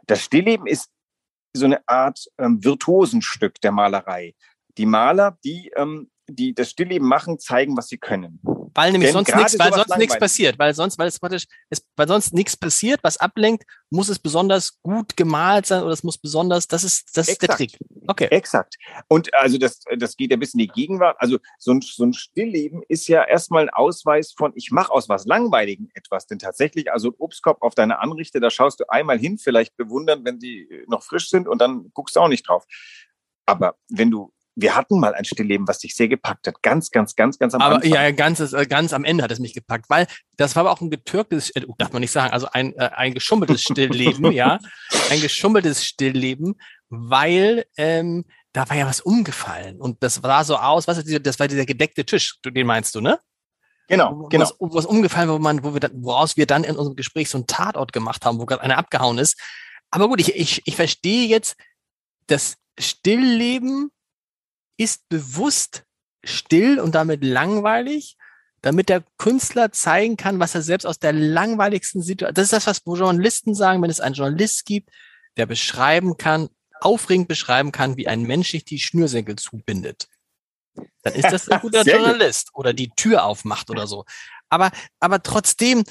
Das 0.08 0.24
Stillleben 0.24 0.66
ist 0.66 0.90
so 1.56 1.66
eine 1.66 1.88
Art 1.88 2.26
ähm, 2.38 2.64
Virtuosenstück 2.64 3.62
der 3.62 3.72
Malerei. 3.72 4.36
Die 4.78 4.86
Maler, 4.86 5.38
die, 5.44 5.72
ähm, 5.76 6.10
die 6.28 6.54
das 6.54 6.72
Stillleben 6.72 7.08
machen, 7.08 7.40
zeigen, 7.40 7.78
was 7.78 7.88
sie 7.88 7.98
können. 7.98 8.42
Weil 8.76 8.92
nämlich 8.92 9.10
Denn 9.10 9.26
sonst 9.26 9.36
nichts, 9.36 9.60
weil 9.60 9.74
sonst 9.74 9.98
nichts 9.98 10.18
passiert, 10.18 10.58
weil 10.58 10.74
sonst, 10.74 10.98
weil 10.98 11.08
es 11.08 11.20
praktisch, 11.20 11.46
es, 11.70 11.86
weil 11.96 12.08
sonst 12.08 12.34
nichts 12.34 12.58
passiert, 12.58 13.00
was 13.04 13.18
ablenkt, 13.18 13.66
muss 13.90 14.10
es 14.10 14.20
besonders 14.20 14.82
gut 14.82 15.16
gemalt 15.16 15.66
sein 15.66 15.84
oder 15.84 15.94
es 15.94 16.04
muss 16.04 16.18
besonders, 16.18 16.68
das 16.68 16.84
ist, 16.84 17.16
das 17.16 17.28
Exakt. 17.28 17.44
ist 17.44 17.48
der 17.50 17.56
Trick. 17.58 17.80
Okay. 18.08 18.28
Exakt. 18.32 18.76
Und 19.08 19.34
also 19.34 19.58
das, 19.58 19.80
das 19.98 20.18
geht 20.18 20.32
ja 20.32 20.38
bis 20.38 20.54
in 20.54 20.60
die 20.60 20.68
Gegenwart. 20.68 21.16
Also 21.20 21.38
so 21.60 21.72
ein, 21.72 21.82
so 21.82 22.04
ein 22.04 22.14
Stillleben 22.14 22.82
ist 22.88 23.08
ja 23.08 23.24
erstmal 23.24 23.64
ein 23.64 23.70
Ausweis 23.70 24.34
von, 24.36 24.52
ich 24.56 24.72
mache 24.72 24.92
aus 24.92 25.10
was 25.10 25.26
Langweiligen 25.26 25.90
etwas. 25.94 26.26
Denn 26.26 26.40
tatsächlich, 26.40 26.92
also 26.92 27.10
ein 27.10 27.16
Obstkorb 27.18 27.62
auf 27.62 27.76
deine 27.76 28.00
Anrichte, 28.00 28.40
da 28.40 28.50
schaust 28.50 28.80
du 28.80 28.90
einmal 28.90 29.20
hin, 29.20 29.38
vielleicht 29.38 29.78
bewundern, 29.78 30.26
wenn 30.26 30.40
die 30.40 30.68
noch 30.88 31.04
frisch 31.04 31.30
sind 31.30 31.48
und 31.48 31.62
dann 31.62 31.92
guckst 31.94 32.16
du 32.16 32.20
auch 32.20 32.28
nicht 32.28 32.48
drauf. 32.48 32.66
Aber 33.46 33.76
wenn 33.90 34.10
du 34.10 34.32
wir 34.56 34.76
hatten 34.76 35.00
mal 35.00 35.16
ein 35.16 35.26
Stillleben, 35.26 35.68
was 35.68 35.80
dich 35.80 35.96
sehr 35.96 36.08
gepackt 36.08 36.48
hat. 36.48 36.62
Ganz, 36.62 36.92
ganz, 36.92 37.16
ganz, 37.16 37.40
ganz 37.40 37.54
am 37.54 37.62
aber, 37.62 37.76
Anfang. 37.76 37.92
Ja, 37.92 38.12
ganz, 38.12 38.40
äh, 38.40 38.66
ganz 38.66 38.94
am 38.94 39.04
Ende 39.04 39.24
hat 39.24 39.32
es 39.32 39.40
mich 39.40 39.54
gepackt, 39.54 39.90
weil 39.90 40.08
das 40.38 40.56
war 40.56 40.62
aber 40.62 40.72
auch 40.72 40.82
ein 40.82 40.92
getürktes, 40.92 41.50
äh, 41.52 41.66
darf 41.78 41.92
man 41.92 42.02
nicht 42.02 42.12
sagen, 42.12 42.32
also 42.32 42.48
ein, 42.52 42.74
äh, 42.76 42.90
ein 42.96 43.14
geschummeltes 43.14 43.64
Stillleben, 43.64 44.32
ja. 44.32 44.60
Ein 45.10 45.22
geschummeltes 45.22 45.84
Stillleben, 45.86 46.56
weil 46.90 47.66
ähm, 47.78 48.26
da 48.54 48.70
war 48.70 48.78
ja 48.78 48.86
was 48.86 49.02
umgefallen. 49.02 49.82
Und 49.82 50.04
das 50.04 50.16
sah 50.16 50.44
so 50.44 50.58
aus, 50.58 50.88
was 50.88 51.00
ist 51.00 51.26
das 51.26 51.40
war 51.40 51.48
dieser 51.48 51.66
gedeckte 51.66 52.06
Tisch, 52.06 52.38
den 52.46 52.68
meinst 52.68 52.94
du, 52.96 53.02
ne? 53.02 53.20
Genau, 53.88 54.28
genau. 54.30 54.46
Was, 54.46 54.56
was 54.60 54.86
umgefallen, 54.86 55.30
wo 55.30 55.40
man, 55.40 55.64
wo 55.64 55.74
wir 55.74 55.80
dann, 55.80 55.92
woraus 56.04 56.38
wir 56.38 56.46
dann 56.46 56.64
in 56.64 56.76
unserem 56.76 56.96
Gespräch 56.96 57.30
so 57.30 57.38
einen 57.38 57.48
Tatort 57.48 57.92
gemacht 57.92 58.26
haben, 58.26 58.40
wo 58.40 58.46
gerade 58.46 58.62
einer 58.62 58.78
abgehauen 58.78 59.18
ist. 59.18 59.40
Aber 59.92 60.08
gut, 60.08 60.22
ich, 60.22 60.36
ich, 60.36 60.62
ich 60.66 60.76
verstehe 60.76 61.28
jetzt, 61.28 61.56
das 62.28 62.56
Stillleben 62.80 63.92
ist 64.78 65.08
bewusst 65.10 65.84
still 66.24 66.80
und 66.80 66.96
damit 66.96 67.24
langweilig, 67.24 68.18
damit 68.62 68.90
der 68.90 69.04
Künstler 69.18 69.72
zeigen 69.72 70.18
kann, 70.18 70.40
was 70.40 70.56
er 70.56 70.62
selbst 70.62 70.86
aus 70.86 71.00
der 71.00 71.14
langweiligsten 71.14 72.02
Situation, 72.02 72.34
das 72.34 72.46
ist 72.46 72.54
das, 72.54 72.68
was 72.68 72.82
Journalisten 72.86 73.56
sagen, 73.56 73.82
wenn 73.82 73.90
es 73.90 74.00
einen 74.00 74.16
Journalist 74.16 74.66
gibt, 74.66 74.90
der 75.38 75.46
beschreiben 75.46 76.18
kann, 76.18 76.50
aufregend 76.80 77.28
beschreiben 77.28 77.72
kann, 77.72 77.98
wie 77.98 78.08
ein 78.08 78.24
Mensch 78.24 78.52
sich 78.52 78.66
die 78.66 78.80
Schnürsenkel 78.80 79.36
zubindet. 79.36 80.08
Dann 81.04 81.14
ist 81.14 81.32
das 81.32 81.50
ein 81.50 81.60
guter 81.62 81.84
Journalist 81.84 82.54
gut. 82.54 82.60
oder 82.62 82.74
die 82.74 82.90
Tür 82.90 83.26
aufmacht 83.26 83.70
oder 83.70 83.88
so. 83.88 84.06
Aber, 84.50 84.72
aber 85.00 85.22
trotzdem, 85.22 85.84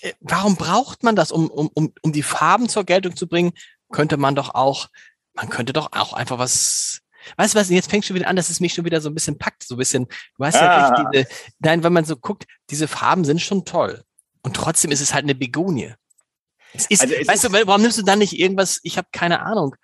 äh, 0.00 0.12
warum 0.20 0.56
braucht 0.56 1.02
man 1.02 1.16
das, 1.16 1.32
um, 1.32 1.50
um, 1.50 1.68
um, 1.74 1.92
um 2.02 2.12
die 2.12 2.22
Farben 2.22 2.68
zur 2.68 2.84
Geltung 2.84 3.16
zu 3.16 3.26
bringen? 3.26 3.52
Könnte 3.90 4.16
man 4.16 4.34
doch 4.34 4.54
auch, 4.54 4.88
man 5.34 5.48
könnte 5.48 5.72
doch 5.72 5.92
auch 5.92 6.12
einfach 6.12 6.38
was 6.38 7.00
weißt 7.36 7.54
du 7.54 7.58
was, 7.58 7.68
jetzt 7.70 7.90
fängt 7.90 8.04
schon 8.04 8.16
wieder 8.16 8.28
an, 8.28 8.36
dass 8.36 8.50
es 8.50 8.60
mich 8.60 8.74
schon 8.74 8.84
wieder 8.84 9.00
so 9.00 9.08
ein 9.08 9.14
bisschen 9.14 9.38
packt, 9.38 9.64
so 9.64 9.74
ein 9.74 9.78
bisschen, 9.78 10.06
du 10.36 10.44
hast 10.44 10.54
ja 10.54 10.88
recht, 10.90 11.06
Ah. 11.06 11.10
diese, 11.12 11.26
nein, 11.60 11.82
wenn 11.84 11.92
man 11.92 12.04
so 12.04 12.16
guckt, 12.16 12.44
diese 12.70 12.88
Farben 12.88 13.24
sind 13.24 13.40
schon 13.40 13.64
toll. 13.64 14.02
Und 14.42 14.54
trotzdem 14.56 14.90
ist 14.90 15.00
es 15.00 15.12
halt 15.14 15.24
eine 15.24 15.34
Begonie. 15.34 15.92
Es 16.72 16.86
ist, 16.86 17.00
Also 17.02 17.14
es 17.14 17.28
weißt 17.28 17.44
ist- 17.44 17.54
du, 17.54 17.66
warum 17.66 17.82
nimmst 17.82 17.98
du 17.98 18.02
dann 18.02 18.18
nicht 18.20 18.38
irgendwas, 18.38 18.80
ich 18.82 18.96
habe 18.98 19.08
keine 19.12 19.40
Ahnung, 19.42 19.74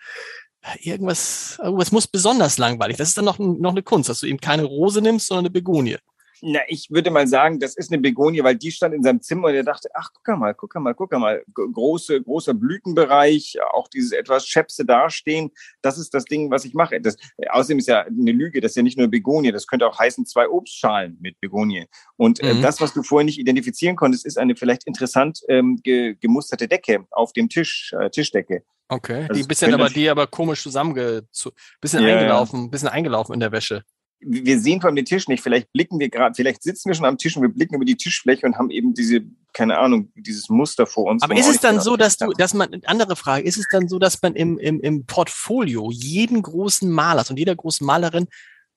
irgendwas, 0.81 1.59
irgendwas 1.63 1.93
muss 1.93 2.07
besonders 2.07 2.59
langweilig. 2.59 2.97
Das 2.97 3.09
ist 3.09 3.19
dann 3.19 3.25
noch, 3.25 3.39
noch 3.39 3.71
eine 3.73 3.83
Kunst, 3.83 4.09
dass 4.09 4.21
du 4.21 4.27
eben 4.27 4.41
keine 4.41 4.65
Rose 4.65 5.01
nimmst, 5.01 5.27
sondern 5.27 5.45
eine 5.47 5.51
Begonie. 5.51 5.99
Na, 6.41 6.61
ich 6.69 6.91
würde 6.91 7.11
mal 7.11 7.27
sagen, 7.27 7.61
das 7.61 7.77
ist 7.77 7.93
eine 7.93 8.01
Begonie, 8.01 8.43
weil 8.43 8.57
die 8.57 8.73
stand 8.73 8.95
in 8.95 9.03
seinem 9.03 9.21
Zimmer 9.21 9.49
und 9.49 9.55
er 9.55 9.65
dachte, 9.65 9.91
ach, 9.95 10.09
guck 10.25 10.39
mal, 10.39 10.55
guck 10.55 10.75
mal, 10.77 10.95
guck 10.95 11.13
mal, 11.13 11.45
große, 11.53 12.23
großer 12.23 12.55
Blütenbereich, 12.55 13.59
auch 13.73 13.89
dieses 13.89 14.13
etwas 14.13 14.47
Schäpse 14.47 14.85
dastehen, 14.87 15.51
das 15.83 15.99
ist 15.99 16.15
das 16.15 16.25
Ding, 16.25 16.51
was 16.51 16.65
ich 16.65 16.73
mache. 16.73 17.01
Das, 17.01 17.17
außerdem 17.51 17.79
ist 17.79 17.89
ja 17.89 18.03
eine 18.03 18.33
Lüge, 18.33 18.61
das 18.61 18.73
ist 18.73 18.77
ja 18.77 18.83
nicht 18.83 18.99
nur 18.99 19.09
Begonie, 19.09 19.53
das 19.53 19.67
könnte 19.67 19.87
auch 19.87 19.99
heißen 19.99 20.25
zwei 20.25 20.49
Obstschalen 20.49 21.19
mit 21.21 21.39
Begonie. 21.41 21.87
Und 22.17 22.41
äh, 22.41 22.55
Mhm. 22.55 22.63
das, 22.63 22.81
was 22.81 22.93
du 22.95 23.03
vorher 23.03 23.25
nicht 23.25 23.39
identifizieren 23.39 23.97
konntest, 23.97 24.27
ist 24.27 24.39
eine 24.39 24.57
vielleicht 24.57 24.85
interessant 24.85 25.41
ähm, 25.49 25.81
ge 25.83 26.17
gemusterte 26.21 26.69
Decke 26.69 27.07
auf 27.11 27.33
dem 27.33 27.49
Tisch, 27.49 27.95
äh, 27.99 28.11
Tischdecke. 28.11 28.63
Okay. 28.89 29.27
Also 29.29 29.41
die 29.41 29.47
bisschen 29.47 29.75
aber, 29.75 29.89
die 29.89 30.09
aber 30.09 30.27
komisch 30.27 30.63
zusammenge, 30.63 31.27
zu, 31.31 31.51
bisschen 31.81 32.03
ja. 32.03 32.15
eingelaufen, 32.17 32.71
bisschen 32.71 32.89
eingelaufen 32.89 33.35
in 33.35 33.41
der 33.41 33.53
Wäsche. 33.53 33.85
Wir 34.21 34.59
sehen 34.59 34.81
von 34.81 34.97
dem 34.97 35.05
Tisch 35.05 35.29
nicht. 35.29 35.43
Vielleicht 35.43 35.73
blicken 35.73 35.99
wir 35.99 36.09
gerade, 36.09 36.35
vielleicht 36.35 36.63
sitzen 36.63 36.89
wir 36.89 36.95
schon 36.95 37.05
am 37.05 37.19
Tisch 37.19 37.37
und 37.37 37.43
wir 37.43 37.49
blicken 37.49 37.75
über 37.75 37.85
die 37.85 37.97
Tischfläche 37.97 38.47
und 38.47 38.57
haben 38.57 38.71
eben 38.71 38.95
diese, 38.95 39.21
keine 39.53 39.79
Ahnung, 39.79 40.13
dieses 40.15 40.49
Muster 40.49 40.87
vor 40.87 41.11
uns. 41.11 41.23
Aber 41.23 41.37
ist 41.37 41.49
es 41.49 41.61
dann 41.61 41.81
so, 41.81 41.97
dass 41.97 42.17
du, 42.17 42.33
dass 42.33 42.55
man, 42.55 42.81
andere 42.87 43.17
Frage, 43.17 43.45
ist 43.45 43.59
es 43.59 43.67
dann 43.71 43.89
so, 43.89 43.99
dass 43.99 44.21
man 44.23 44.35
im, 44.35 44.59
im, 44.59 44.81
im 44.81 45.07
Portfolio 45.07 45.91
jeden 45.91 46.43
großen 46.43 46.91
Malers 46.91 47.31
und 47.31 47.39
jeder 47.39 47.55
großen 47.55 47.87
Malerin 47.87 48.29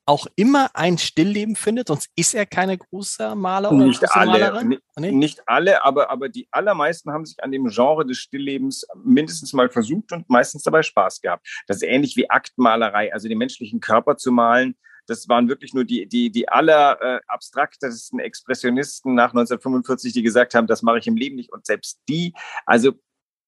auch 0.08 0.26
immer 0.38 0.70
ein 0.74 0.98
Stillleben 0.98 1.58
findet, 1.58 1.90
sonst 1.90 2.10
ist 2.16 2.34
er 2.34 2.46
keine 2.46 2.78
großer 2.78 3.36
Maler 3.36 3.74
oder 3.74 3.86
Nicht 3.86 4.00
große 4.00 4.16
alle, 4.16 4.32
Malerin? 4.32 4.78
Nee? 4.98 5.12
nicht 5.12 5.42
alle, 5.48 5.84
aber, 5.84 6.10
aber 6.10 6.30
die 6.30 6.48
allermeisten 6.50 7.12
haben 7.12 7.26
sich 7.26 7.44
an 7.44 7.52
dem 7.52 7.68
Genre 7.68 8.06
des 8.06 8.18
Stilllebens 8.18 8.88
mindestens 8.96 9.52
mal 9.52 9.70
versucht 9.70 10.14
und 10.14 10.30
meistens 10.30 10.64
dabei 10.64 10.82
Spaß 10.82 11.20
gehabt. 11.20 11.46
Das 11.68 11.78
ist 11.78 11.84
ähnlich 11.84 12.16
wie 12.16 12.30
Aktmalerei, 12.30 13.14
also 13.14 13.28
den 13.28 13.38
menschlichen 13.38 13.82
Körper 13.82 14.16
zu 14.16 14.32
malen. 14.32 14.78
Das 15.08 15.28
waren 15.28 15.50
wirklich 15.50 15.74
nur 15.74 15.86
die, 15.86 16.08
die, 16.08 16.30
die 16.30 16.50
aller 16.50 17.02
äh, 17.02 17.20
abstraktesten 17.28 18.20
Expressionisten 18.20 19.16
nach 19.16 19.30
1945, 19.30 20.14
die 20.14 20.24
gesagt 20.24 20.54
haben, 20.54 20.68
das 20.68 20.82
mache 20.82 21.00
ich 21.00 21.08
im 21.08 21.18
Leben 21.18 21.36
nicht. 21.36 21.52
Und 21.52 21.66
selbst 21.66 22.00
die, 22.08 22.34
also 22.66 22.94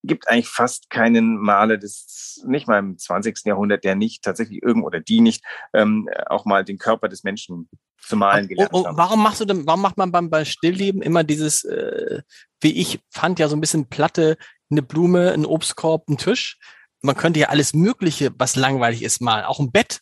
gibt 0.03 0.27
eigentlich 0.27 0.47
fast 0.47 0.89
keinen 0.89 1.37
Maler 1.37 1.77
des, 1.77 2.41
nicht 2.47 2.67
mal 2.67 2.79
im 2.79 2.97
20. 2.97 3.45
Jahrhundert, 3.45 3.83
der 3.83 3.95
nicht 3.95 4.23
tatsächlich 4.23 4.63
irgend 4.63 4.85
oder 4.85 4.99
die 4.99 5.21
nicht 5.21 5.43
ähm, 5.73 6.09
auch 6.27 6.45
mal 6.45 6.63
den 6.63 6.77
Körper 6.77 7.09
des 7.09 7.23
Menschen 7.23 7.69
zu 8.01 8.15
malen 8.15 8.47
gelernt 8.47 8.73
Und, 8.73 8.81
und 8.81 8.87
haben. 8.87 8.97
warum 8.97 9.23
machst 9.23 9.41
du 9.41 9.45
denn, 9.45 9.67
warum 9.67 9.81
macht 9.81 9.97
man 9.97 10.11
beim, 10.11 10.29
beim 10.29 10.45
Stillleben 10.45 11.01
immer 11.01 11.23
dieses, 11.23 11.65
äh, 11.65 12.21
wie 12.61 12.79
ich 12.79 12.99
fand 13.09 13.39
ja 13.39 13.49
so 13.49 13.55
ein 13.55 13.61
bisschen 13.61 13.89
Platte, 13.89 14.37
eine 14.71 14.81
Blume, 14.81 15.31
ein 15.31 15.45
Obstkorb, 15.45 16.07
ein 16.07 16.17
Tisch? 16.17 16.57
Man 17.01 17.15
könnte 17.15 17.39
ja 17.39 17.49
alles 17.49 17.73
Mögliche, 17.73 18.31
was 18.37 18.55
langweilig 18.55 19.03
ist, 19.03 19.21
malen. 19.21 19.45
Auch 19.45 19.59
ein 19.59 19.71
Bett 19.71 20.01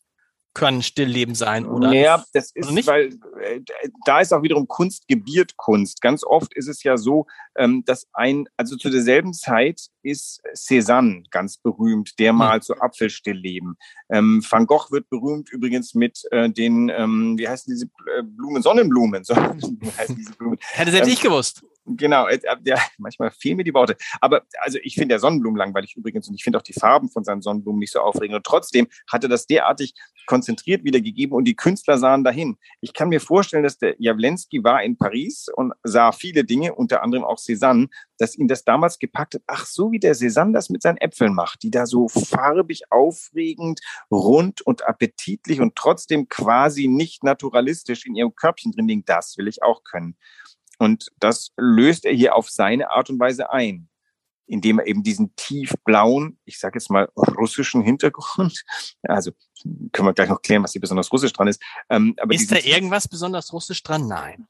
können 0.57 0.81
Stillleben 0.81 1.35
sein, 1.35 1.67
oder? 1.67 1.89
Naja, 1.89 2.25
das 2.33 2.49
ist, 2.55 2.71
nicht? 2.71 2.87
weil 2.87 3.13
äh, 3.41 3.61
da 4.05 4.21
ist 4.21 4.33
auch 4.33 4.41
wiederum 4.41 4.67
Kunst 4.67 5.07
gebiert 5.07 5.55
Kunst. 5.55 6.01
Ganz 6.01 6.23
oft 6.23 6.51
ist 6.55 6.67
es 6.67 6.81
ja 6.81 6.97
so, 6.97 7.27
ähm, 7.55 7.83
dass 7.85 8.07
ein, 8.13 8.49
also 8.57 8.75
zu 8.75 8.89
derselben 8.89 9.33
Zeit 9.33 9.81
ist 10.01 10.41
Cézanne 10.55 11.25
ganz 11.29 11.57
berühmt, 11.57 12.17
der 12.17 12.31
Hm. 12.31 12.37
malt 12.39 12.63
so 12.63 12.73
Apfelstillleben. 12.73 13.77
Ähm, 14.09 14.43
Van 14.49 14.65
Gogh 14.65 14.87
wird 14.89 15.07
berühmt 15.09 15.49
übrigens 15.51 15.93
mit 15.93 16.23
äh, 16.31 16.49
den, 16.49 16.89
ähm, 16.89 17.37
wie 17.37 17.47
heißen 17.47 17.71
diese 17.71 17.85
äh, 18.17 18.23
Blumen? 18.23 18.63
Sonnenblumen. 18.63 19.23
Sonnenblumen 19.25 19.95
heißen 19.95 20.15
diese 20.15 20.31
Blumen. 20.31 20.57
Hätte 20.73 20.89
selbst 20.89 21.07
Ähm, 21.07 21.13
ich 21.13 21.21
gewusst. 21.21 21.61
Genau, 21.89 22.27
äh, 22.27 22.39
ja, 22.65 22.77
manchmal 22.97 23.31
fehlen 23.31 23.57
mir 23.57 23.63
die 23.63 23.73
Worte. 23.73 23.95
Aber 24.19 24.43
also 24.59 24.77
ich 24.83 24.95
finde 24.95 25.13
der 25.13 25.19
Sonnenblumen 25.19 25.57
langweilig 25.57 25.95
übrigens 25.95 26.27
und 26.27 26.35
ich 26.35 26.43
finde 26.43 26.59
auch 26.59 26.63
die 26.63 26.73
Farben 26.73 27.09
von 27.09 27.23
seinen 27.23 27.41
Sonnenblumen 27.41 27.79
nicht 27.79 27.93
so 27.93 27.99
aufregend. 27.99 28.35
Und 28.35 28.45
trotzdem 28.45 28.87
hat 29.09 29.23
er 29.23 29.29
das 29.29 29.47
derartig 29.47 29.93
konzentriert 30.25 30.83
wiedergegeben 30.83 31.33
und 31.33 31.45
die 31.45 31.55
Künstler 31.55 31.97
sahen 31.97 32.25
dahin. 32.25 32.57
Ich 32.81 32.93
kann 32.93 33.07
mir 33.07 33.21
vorstellen, 33.21 33.63
dass 33.63 33.77
der 33.77 33.95
Jawlensky 33.97 34.63
war 34.63 34.83
in 34.83 34.97
Paris 34.97 35.47
und 35.55 35.73
sah 35.83 36.11
viele 36.11 36.43
Dinge, 36.43 36.75
unter 36.75 37.01
anderem 37.01 37.23
auch 37.23 37.37
Cézanne, 37.37 37.87
dass 38.17 38.37
ihn 38.37 38.49
das 38.49 38.65
damals 38.65 38.99
gepackt 38.99 39.35
hat. 39.35 39.43
Ach, 39.47 39.65
so 39.65 39.91
wie 39.91 39.99
der 39.99 40.15
Cézanne 40.15 40.51
das 40.51 40.69
mit 40.69 40.81
seinen 40.81 40.97
Äpfeln 40.97 41.33
macht, 41.33 41.63
die 41.63 41.71
da 41.71 41.85
so 41.85 42.09
farbig, 42.09 42.83
aufregend, 42.89 43.79
rund 44.11 44.61
und 44.61 44.85
appetitlich 44.85 45.61
und 45.61 45.75
trotzdem 45.75 46.27
quasi 46.27 46.87
nicht 46.87 47.23
naturalistisch 47.23 48.05
in 48.05 48.15
ihrem 48.15 48.35
Körbchen 48.35 48.73
drin 48.73 48.89
liegen. 48.89 49.05
Das 49.05 49.37
will 49.37 49.47
ich 49.47 49.63
auch 49.63 49.85
können. 49.85 50.17
Und 50.77 51.07
das 51.19 51.51
löst 51.57 52.05
er 52.05 52.13
hier 52.13 52.35
auf 52.35 52.49
seine 52.49 52.91
Art 52.91 53.09
und 53.09 53.19
Weise 53.19 53.51
ein, 53.51 53.89
indem 54.45 54.79
er 54.79 54.87
eben 54.87 55.03
diesen 55.03 55.35
tiefblauen, 55.35 56.39
ich 56.45 56.59
sage 56.59 56.77
jetzt 56.77 56.89
mal 56.89 57.09
russischen 57.37 57.81
Hintergrund, 57.81 58.63
also 59.03 59.31
können 59.91 60.07
wir 60.07 60.13
gleich 60.13 60.29
noch 60.29 60.41
klären, 60.41 60.63
was 60.63 60.71
hier 60.71 60.81
besonders 60.81 61.11
russisch 61.11 61.33
dran 61.33 61.47
ist. 61.47 61.61
Ähm, 61.89 62.15
aber 62.19 62.33
Ist 62.33 62.51
da 62.51 62.57
irgendwas 62.57 63.07
besonders 63.07 63.51
russisch 63.51 63.83
dran? 63.83 64.07
Nein. 64.07 64.47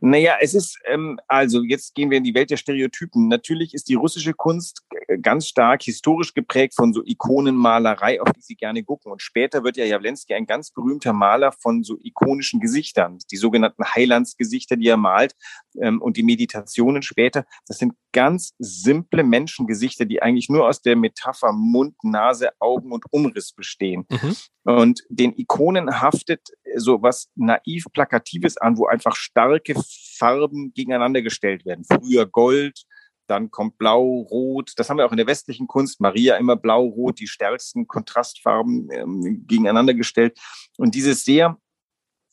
naja, 0.00 0.36
es 0.40 0.54
ist, 0.54 0.78
ähm, 0.86 1.20
also 1.28 1.62
jetzt 1.62 1.94
gehen 1.94 2.10
wir 2.10 2.18
in 2.18 2.24
die 2.24 2.34
Welt 2.34 2.50
der 2.50 2.56
Stereotypen. 2.56 3.28
Natürlich 3.28 3.74
ist 3.74 3.88
die 3.88 3.94
russische 3.94 4.32
Kunst 4.32 4.82
ganz 5.22 5.46
stark 5.46 5.82
historisch 5.82 6.34
geprägt 6.34 6.74
von 6.74 6.92
so 6.92 7.02
Ikonenmalerei, 7.04 8.20
auf 8.20 8.30
die 8.32 8.40
sie 8.40 8.56
gerne 8.56 8.82
gucken. 8.82 9.10
Und 9.12 9.22
später 9.22 9.64
wird 9.64 9.76
ja 9.76 9.84
Jawlensky 9.84 10.34
ein 10.34 10.46
ganz 10.46 10.70
berühmter 10.70 11.12
Maler 11.12 11.52
von 11.52 11.82
so 11.82 11.98
ikonischen 12.02 12.60
Gesichtern, 12.60 13.18
die 13.30 13.36
sogenannten 13.36 13.84
Heilandsgesichter, 13.84 14.76
die 14.76 14.88
er 14.88 14.96
malt 14.96 15.34
ähm, 15.80 16.00
und 16.00 16.16
die 16.16 16.22
Meditationen 16.22 17.02
später. 17.02 17.44
Das 17.66 17.78
sind 17.78 17.94
ganz 18.12 18.54
simple 18.58 19.22
Menschengesichter, 19.22 20.04
die 20.04 20.22
eigentlich 20.22 20.48
nur 20.48 20.68
aus 20.68 20.82
der 20.82 20.96
Metapher 20.96 21.52
Mund, 21.52 21.94
Nase, 22.02 22.50
Augen 22.58 22.92
und 22.92 23.04
Umriss 23.10 23.52
bestehen. 23.52 24.06
Mhm. 24.10 24.36
Und 24.64 25.02
den 25.08 25.36
Ikonen 25.36 26.00
haftet 26.00 26.48
so 26.76 27.02
was 27.02 27.28
naiv 27.34 27.86
Plakatives 27.92 28.56
an, 28.56 28.76
wo 28.76 28.86
einfach 28.86 29.16
starke 29.16 29.74
Farben 30.18 30.72
gegeneinander 30.74 31.22
gestellt 31.22 31.64
werden. 31.64 31.84
Früher 31.84 32.26
Gold, 32.26 32.84
dann 33.30 33.50
kommt 33.50 33.78
Blau, 33.78 34.26
Rot. 34.30 34.72
Das 34.76 34.90
haben 34.90 34.96
wir 34.96 35.06
auch 35.06 35.12
in 35.12 35.16
der 35.16 35.26
westlichen 35.26 35.68
Kunst. 35.68 36.00
Maria 36.00 36.36
immer 36.36 36.56
Blau, 36.56 36.84
Rot, 36.84 37.20
die 37.20 37.28
stärksten 37.28 37.86
Kontrastfarben 37.86 38.90
ähm, 38.90 39.44
gegeneinander 39.46 39.94
gestellt. 39.94 40.38
Und 40.76 40.94
dieses 40.94 41.24
sehr 41.24 41.56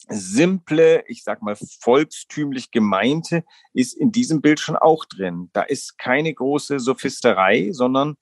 simple, 0.09 1.03
ich 1.07 1.23
sag 1.23 1.41
mal 1.41 1.55
volkstümlich 1.81 2.71
gemeinte, 2.71 3.43
ist 3.73 3.93
in 3.93 4.11
diesem 4.11 4.41
Bild 4.41 4.59
schon 4.59 4.75
auch 4.75 5.05
drin. 5.05 5.49
Da 5.53 5.61
ist 5.61 5.97
keine 5.97 6.33
große 6.33 6.79
Sophisterei, 6.79 7.69
sondern 7.71 8.17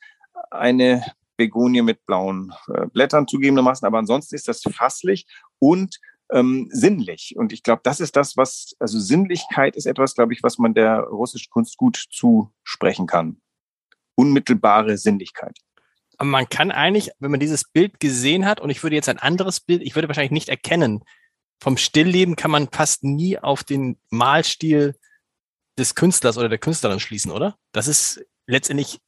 eine 0.52 1.04
Begonie 1.38 1.82
mit 1.82 2.06
blauen 2.06 2.54
äh, 2.74 2.88
Blättern 2.88 3.28
zugegebenermaßen, 3.28 3.86
aber 3.86 4.00
ansonsten 4.00 4.36
ist 4.36 4.48
das 4.48 4.62
fasslich 4.62 5.28
und 5.60 6.00
ähm, 6.32 6.70
sinnlich. 6.72 7.36
Und 7.38 7.54
ich 7.54 7.64
glaube, 7.64 7.82
das 7.84 8.00
ist 8.00 8.16
das, 8.16 8.38
was, 8.38 8.76
also 8.80 9.00
Sinnlichkeit 9.00 9.76
ist 9.76 9.86
etwas, 9.86 10.16
glaube 10.16 10.34
ich, 10.34 10.44
was 10.44 10.58
man 10.58 10.74
der 10.74 11.02
russischen 11.02 11.50
Kunst 11.50 11.78
gut 11.78 12.04
zusprechen 12.12 13.08
kann. 13.08 13.42
Unmittelbare 14.16 14.98
Sinnlichkeit. 14.98 15.58
Aber 16.18 16.30
man 16.30 16.48
kann 16.48 16.72
eigentlich, 16.72 17.12
wenn 17.20 17.32
man 17.32 17.40
dieses 17.40 17.66
Bild 17.66 18.00
gesehen 18.00 18.46
hat, 18.46 18.62
und 18.62 18.70
ich 18.70 18.82
würde 18.84 18.96
jetzt 18.96 19.10
ein 19.10 19.20
anderes 19.20 19.60
Bild, 19.60 19.82
ich 19.82 19.96
würde 19.96 20.08
wahrscheinlich 20.08 20.32
nicht 20.32 20.50
erkennen, 20.50 21.04
vom 21.62 21.78
Stillleben 21.78 22.36
kann 22.36 22.52
man 22.52 22.70
fast 22.72 23.04
nie 23.04 23.38
auf 23.38 23.64
den 23.64 23.98
Malstil 24.10 24.96
des 25.78 25.96
Künstlers 25.96 26.38
oder 26.38 26.50
der 26.50 26.58
Künstlerin 26.58 27.00
schließen, 27.00 27.32
oder? 27.32 27.58
Das 27.72 27.88
ist 27.88 28.26
letztendlich 28.48 29.00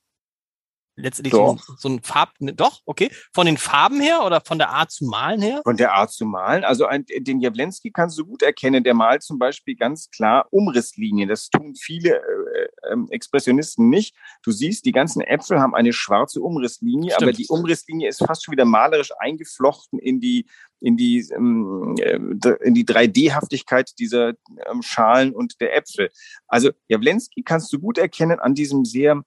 letztendlich 0.98 1.34
so, 1.34 1.58
so 1.78 1.90
ein 1.90 2.02
Farb, 2.02 2.32
ne, 2.40 2.54
doch, 2.54 2.82
okay. 2.86 3.10
Von 3.34 3.46
den 3.46 3.58
Farben 3.58 4.02
her 4.02 4.24
oder 4.26 4.42
von 4.42 4.58
der 4.58 4.70
Art 4.70 4.92
zu 4.92 5.06
malen 5.06 5.42
her? 5.42 5.62
Von 5.64 5.78
der 5.78 5.94
Art 5.94 6.12
zu 6.12 6.26
malen. 6.26 6.64
Also 6.64 6.86
ein, 6.86 7.06
den 7.08 7.40
Jawlensky 7.40 7.92
kannst 7.92 8.18
du 8.18 8.26
gut 8.26 8.42
erkennen. 8.42 8.84
Der 8.84 8.94
malt 8.94 9.24
zum 9.24 9.40
Beispiel 9.40 9.76
ganz 9.76 10.10
klar 10.10 10.48
Umrisslinien. 10.52 11.30
Das 11.30 11.50
tun 11.50 11.76
viele 11.76 12.16
äh, 12.16 12.92
äh, 12.92 12.98
Expressionisten 13.12 13.90
nicht. 13.90 14.16
Du 14.44 14.52
siehst, 14.52 14.86
die 14.86 14.92
ganzen 14.92 15.22
Äpfel 15.22 15.60
haben 15.60 15.76
eine 15.76 15.94
schwarze 15.94 16.42
Umrisslinie, 16.42 17.12
Stimmt. 17.12 17.24
aber 17.24 17.32
die 17.32 17.48
Umrisslinie 17.48 18.10
ist 18.10 18.26
fast 18.26 18.44
schon 18.44 18.52
wieder 18.52 18.66
malerisch 18.66 19.12
eingeflochten 19.20 20.00
in 20.00 20.20
die 20.20 20.48
in 20.80 20.98
die 20.98 21.28
ähm, 21.36 21.96
äh, 22.00 22.20
in 22.64 22.74
die 22.74 22.86
3D-Haftigkeit 22.86 23.98
dieser 24.00 24.34
ähm, 24.70 24.82
Schalen 24.82 25.34
und 25.34 25.60
der 25.62 25.76
Äpfel. 25.76 26.10
Also 26.48 26.72
Jawlensky 26.88 27.44
kannst 27.44 27.72
du 27.74 27.80
gut 27.80 27.98
erkennen 27.98 28.40
an 28.40 28.54
diesem 28.54 28.86
sehr 28.86 29.24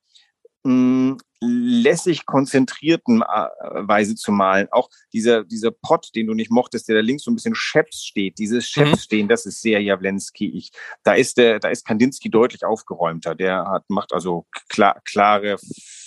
mh, 0.65 1.17
lässig 1.43 2.27
konzentrierten 2.27 3.23
äh, 3.23 3.49
Weise 3.89 4.15
zu 4.15 4.31
malen. 4.31 4.69
Auch 4.71 4.91
dieser, 5.13 5.45
dieser 5.45 5.71
Pott, 5.71 6.11
den 6.15 6.27
du 6.27 6.35
nicht 6.35 6.51
mochtest, 6.51 6.89
der 6.89 6.97
da 6.97 7.01
links 7.01 7.25
so 7.25 7.31
ein 7.31 7.35
bisschen 7.35 7.55
Chefs 7.55 8.05
steht, 8.05 8.39
dieses 8.39 8.69
Chefs 8.69 9.05
stehen, 9.05 9.29
das 9.29 9.47
ist 9.47 9.63
sehr 9.63 9.81
Jawlensky. 9.81 10.51
Ich, 10.51 10.71
da 11.03 11.15
ist 11.15 11.39
der, 11.39 11.59
da 11.59 11.69
ist 11.69 11.87
Kandinsky 11.87 12.31
deutlich 12.31 12.65
aufgeräumter. 12.65 13.35
Der 13.35 13.65
hat, 13.67 13.89
macht 13.89 14.13
also 14.13 14.47
klar, 14.69 15.01
klare 15.05 15.57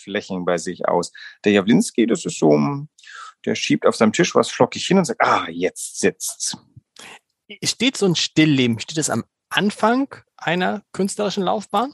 Flächen 0.04 0.46
bei 0.46 0.58
sich 0.58 0.88
aus. 0.88 1.12
Der 1.44 1.54
Jawlensky, 1.54 2.06
das 2.06 2.26
ist 2.26 2.38
so, 2.38 2.86
der 3.46 3.56
schiebt 3.56 3.86
auf 3.88 3.96
seinem 3.96 4.14
Tisch 4.14 4.36
was 4.36 4.52
flockig 4.52 4.86
hin 4.86 5.00
und 5.00 5.06
sagt, 5.06 5.22
ah, 5.22 5.48
jetzt 5.50 6.00
sitzt's. 6.00 6.58
Steht 7.64 7.98
so 7.98 8.06
ein 8.06 8.16
Stillleben, 8.16 8.80
steht 8.80 8.98
es 8.98 9.10
am 9.10 9.24
Anfang 9.50 10.16
einer 10.38 10.84
künstlerischen 10.94 11.44
Laufbahn? 11.44 11.94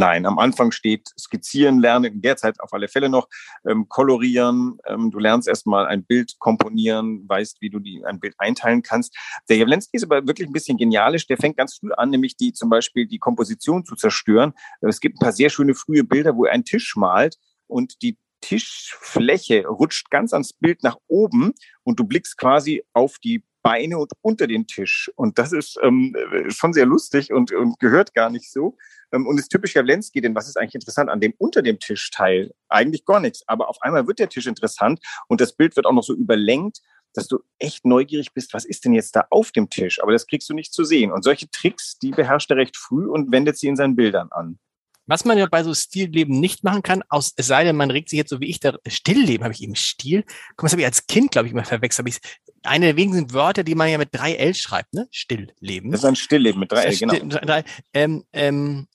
Nein, 0.00 0.24
am 0.24 0.38
Anfang 0.38 0.72
steht 0.72 1.10
skizzieren, 1.18 1.78
lernen, 1.78 2.22
derzeit 2.22 2.58
auf 2.60 2.72
alle 2.72 2.88
Fälle 2.88 3.10
noch 3.10 3.28
ähm, 3.68 3.86
kolorieren. 3.86 4.78
Ähm, 4.86 5.10
du 5.10 5.18
lernst 5.18 5.46
erstmal 5.46 5.84
ein 5.84 6.04
Bild 6.04 6.38
komponieren, 6.38 7.28
weißt, 7.28 7.60
wie 7.60 7.68
du 7.68 7.80
die, 7.80 8.02
ein 8.06 8.18
Bild 8.18 8.34
einteilen 8.38 8.80
kannst. 8.80 9.14
Der 9.50 9.58
Jawlensky 9.58 9.98
ist 9.98 10.04
aber 10.04 10.26
wirklich 10.26 10.48
ein 10.48 10.54
bisschen 10.54 10.78
genialisch. 10.78 11.26
Der 11.26 11.36
fängt 11.36 11.58
ganz 11.58 11.74
früh 11.74 11.92
an, 11.92 12.08
nämlich 12.08 12.38
die 12.38 12.54
zum 12.54 12.70
Beispiel 12.70 13.06
die 13.06 13.18
Komposition 13.18 13.84
zu 13.84 13.94
zerstören. 13.94 14.54
Es 14.80 15.00
gibt 15.00 15.16
ein 15.16 15.22
paar 15.22 15.32
sehr 15.32 15.50
schöne 15.50 15.74
frühe 15.74 16.02
Bilder, 16.02 16.34
wo 16.34 16.46
er 16.46 16.54
einen 16.54 16.64
Tisch 16.64 16.96
malt 16.96 17.36
und 17.66 18.00
die 18.00 18.16
Tischfläche 18.40 19.66
rutscht 19.66 20.10
ganz 20.10 20.32
ans 20.32 20.54
Bild 20.54 20.82
nach 20.82 20.96
oben 21.08 21.52
und 21.82 22.00
du 22.00 22.04
blickst 22.04 22.38
quasi 22.38 22.82
auf 22.94 23.18
die 23.18 23.44
Beine 23.62 23.98
und 23.98 24.12
unter 24.22 24.46
den 24.46 24.66
Tisch. 24.66 25.10
Und 25.16 25.38
das 25.38 25.52
ist 25.52 25.78
ähm, 25.82 26.16
schon 26.48 26.72
sehr 26.72 26.86
lustig 26.86 27.32
und, 27.32 27.52
und 27.52 27.78
gehört 27.78 28.14
gar 28.14 28.30
nicht 28.30 28.50
so. 28.50 28.76
Ähm, 29.12 29.26
und 29.26 29.38
ist 29.38 29.48
typisch 29.48 29.74
Jawlensky, 29.74 30.20
denn 30.20 30.34
was 30.34 30.48
ist 30.48 30.56
eigentlich 30.56 30.74
interessant 30.74 31.10
an 31.10 31.20
dem 31.20 31.34
unter 31.38 31.62
dem 31.62 31.78
Tischteil? 31.78 32.52
Eigentlich 32.68 33.04
gar 33.04 33.20
nichts. 33.20 33.42
Aber 33.46 33.68
auf 33.68 33.80
einmal 33.82 34.06
wird 34.06 34.18
der 34.18 34.28
Tisch 34.28 34.46
interessant 34.46 35.00
und 35.28 35.40
das 35.40 35.54
Bild 35.54 35.76
wird 35.76 35.86
auch 35.86 35.92
noch 35.92 36.04
so 36.04 36.14
überlenkt, 36.14 36.80
dass 37.14 37.26
du 37.26 37.40
echt 37.58 37.84
neugierig 37.84 38.32
bist, 38.32 38.54
was 38.54 38.64
ist 38.64 38.84
denn 38.84 38.92
jetzt 38.92 39.16
da 39.16 39.26
auf 39.30 39.50
dem 39.52 39.68
Tisch? 39.68 40.00
Aber 40.02 40.12
das 40.12 40.26
kriegst 40.26 40.48
du 40.48 40.54
nicht 40.54 40.72
zu 40.72 40.84
sehen. 40.84 41.10
Und 41.10 41.24
solche 41.24 41.50
Tricks, 41.50 41.98
die 41.98 42.10
beherrscht 42.10 42.50
er 42.50 42.56
recht 42.56 42.76
früh 42.76 43.08
und 43.08 43.32
wendet 43.32 43.58
sie 43.58 43.66
in 43.66 43.76
seinen 43.76 43.96
Bildern 43.96 44.28
an. 44.30 44.58
Was 45.06 45.24
man 45.24 45.36
ja 45.36 45.46
bei 45.50 45.64
so 45.64 45.74
Stilleben 45.74 46.38
nicht 46.38 46.62
machen 46.62 46.82
kann, 46.84 47.02
aus, 47.08 47.32
es 47.34 47.48
sei 47.48 47.64
denn, 47.64 47.74
man 47.74 47.90
regt 47.90 48.10
sich 48.10 48.16
jetzt 48.16 48.30
so 48.30 48.38
wie 48.38 48.48
ich, 48.48 48.60
da, 48.60 48.78
Stillleben 48.86 49.42
habe 49.42 49.52
ich 49.52 49.60
eben 49.60 49.74
Stil. 49.74 50.22
Guck 50.50 50.62
mal, 50.62 50.66
das 50.66 50.72
habe 50.72 50.82
ich 50.82 50.86
als 50.86 51.06
Kind, 51.08 51.32
glaube 51.32 51.48
ich, 51.48 51.54
mal 51.54 51.64
verwechselt. 51.64 52.06
Hab 52.06 52.14
ich, 52.14 52.20
eine 52.62 52.86
der 52.86 52.96
wenigen 52.96 53.32
Wörter, 53.32 53.64
die 53.64 53.74
man 53.74 53.88
ja 53.88 53.98
mit 53.98 54.10
drei 54.12 54.34
L 54.34 54.54
schreibt, 54.54 54.94
ne? 54.94 55.08
Stillleben. 55.10 55.90
Das 55.90 56.02
ist 56.02 56.04
ein 56.04 56.14
Stillleben 56.14 56.60
mit 56.60 56.70
drei 56.70 56.84
L, 56.84 56.96
genau. 56.96 57.14
Drei, 57.40 57.64
ähm, 57.92 58.24
ähm, 58.32 58.86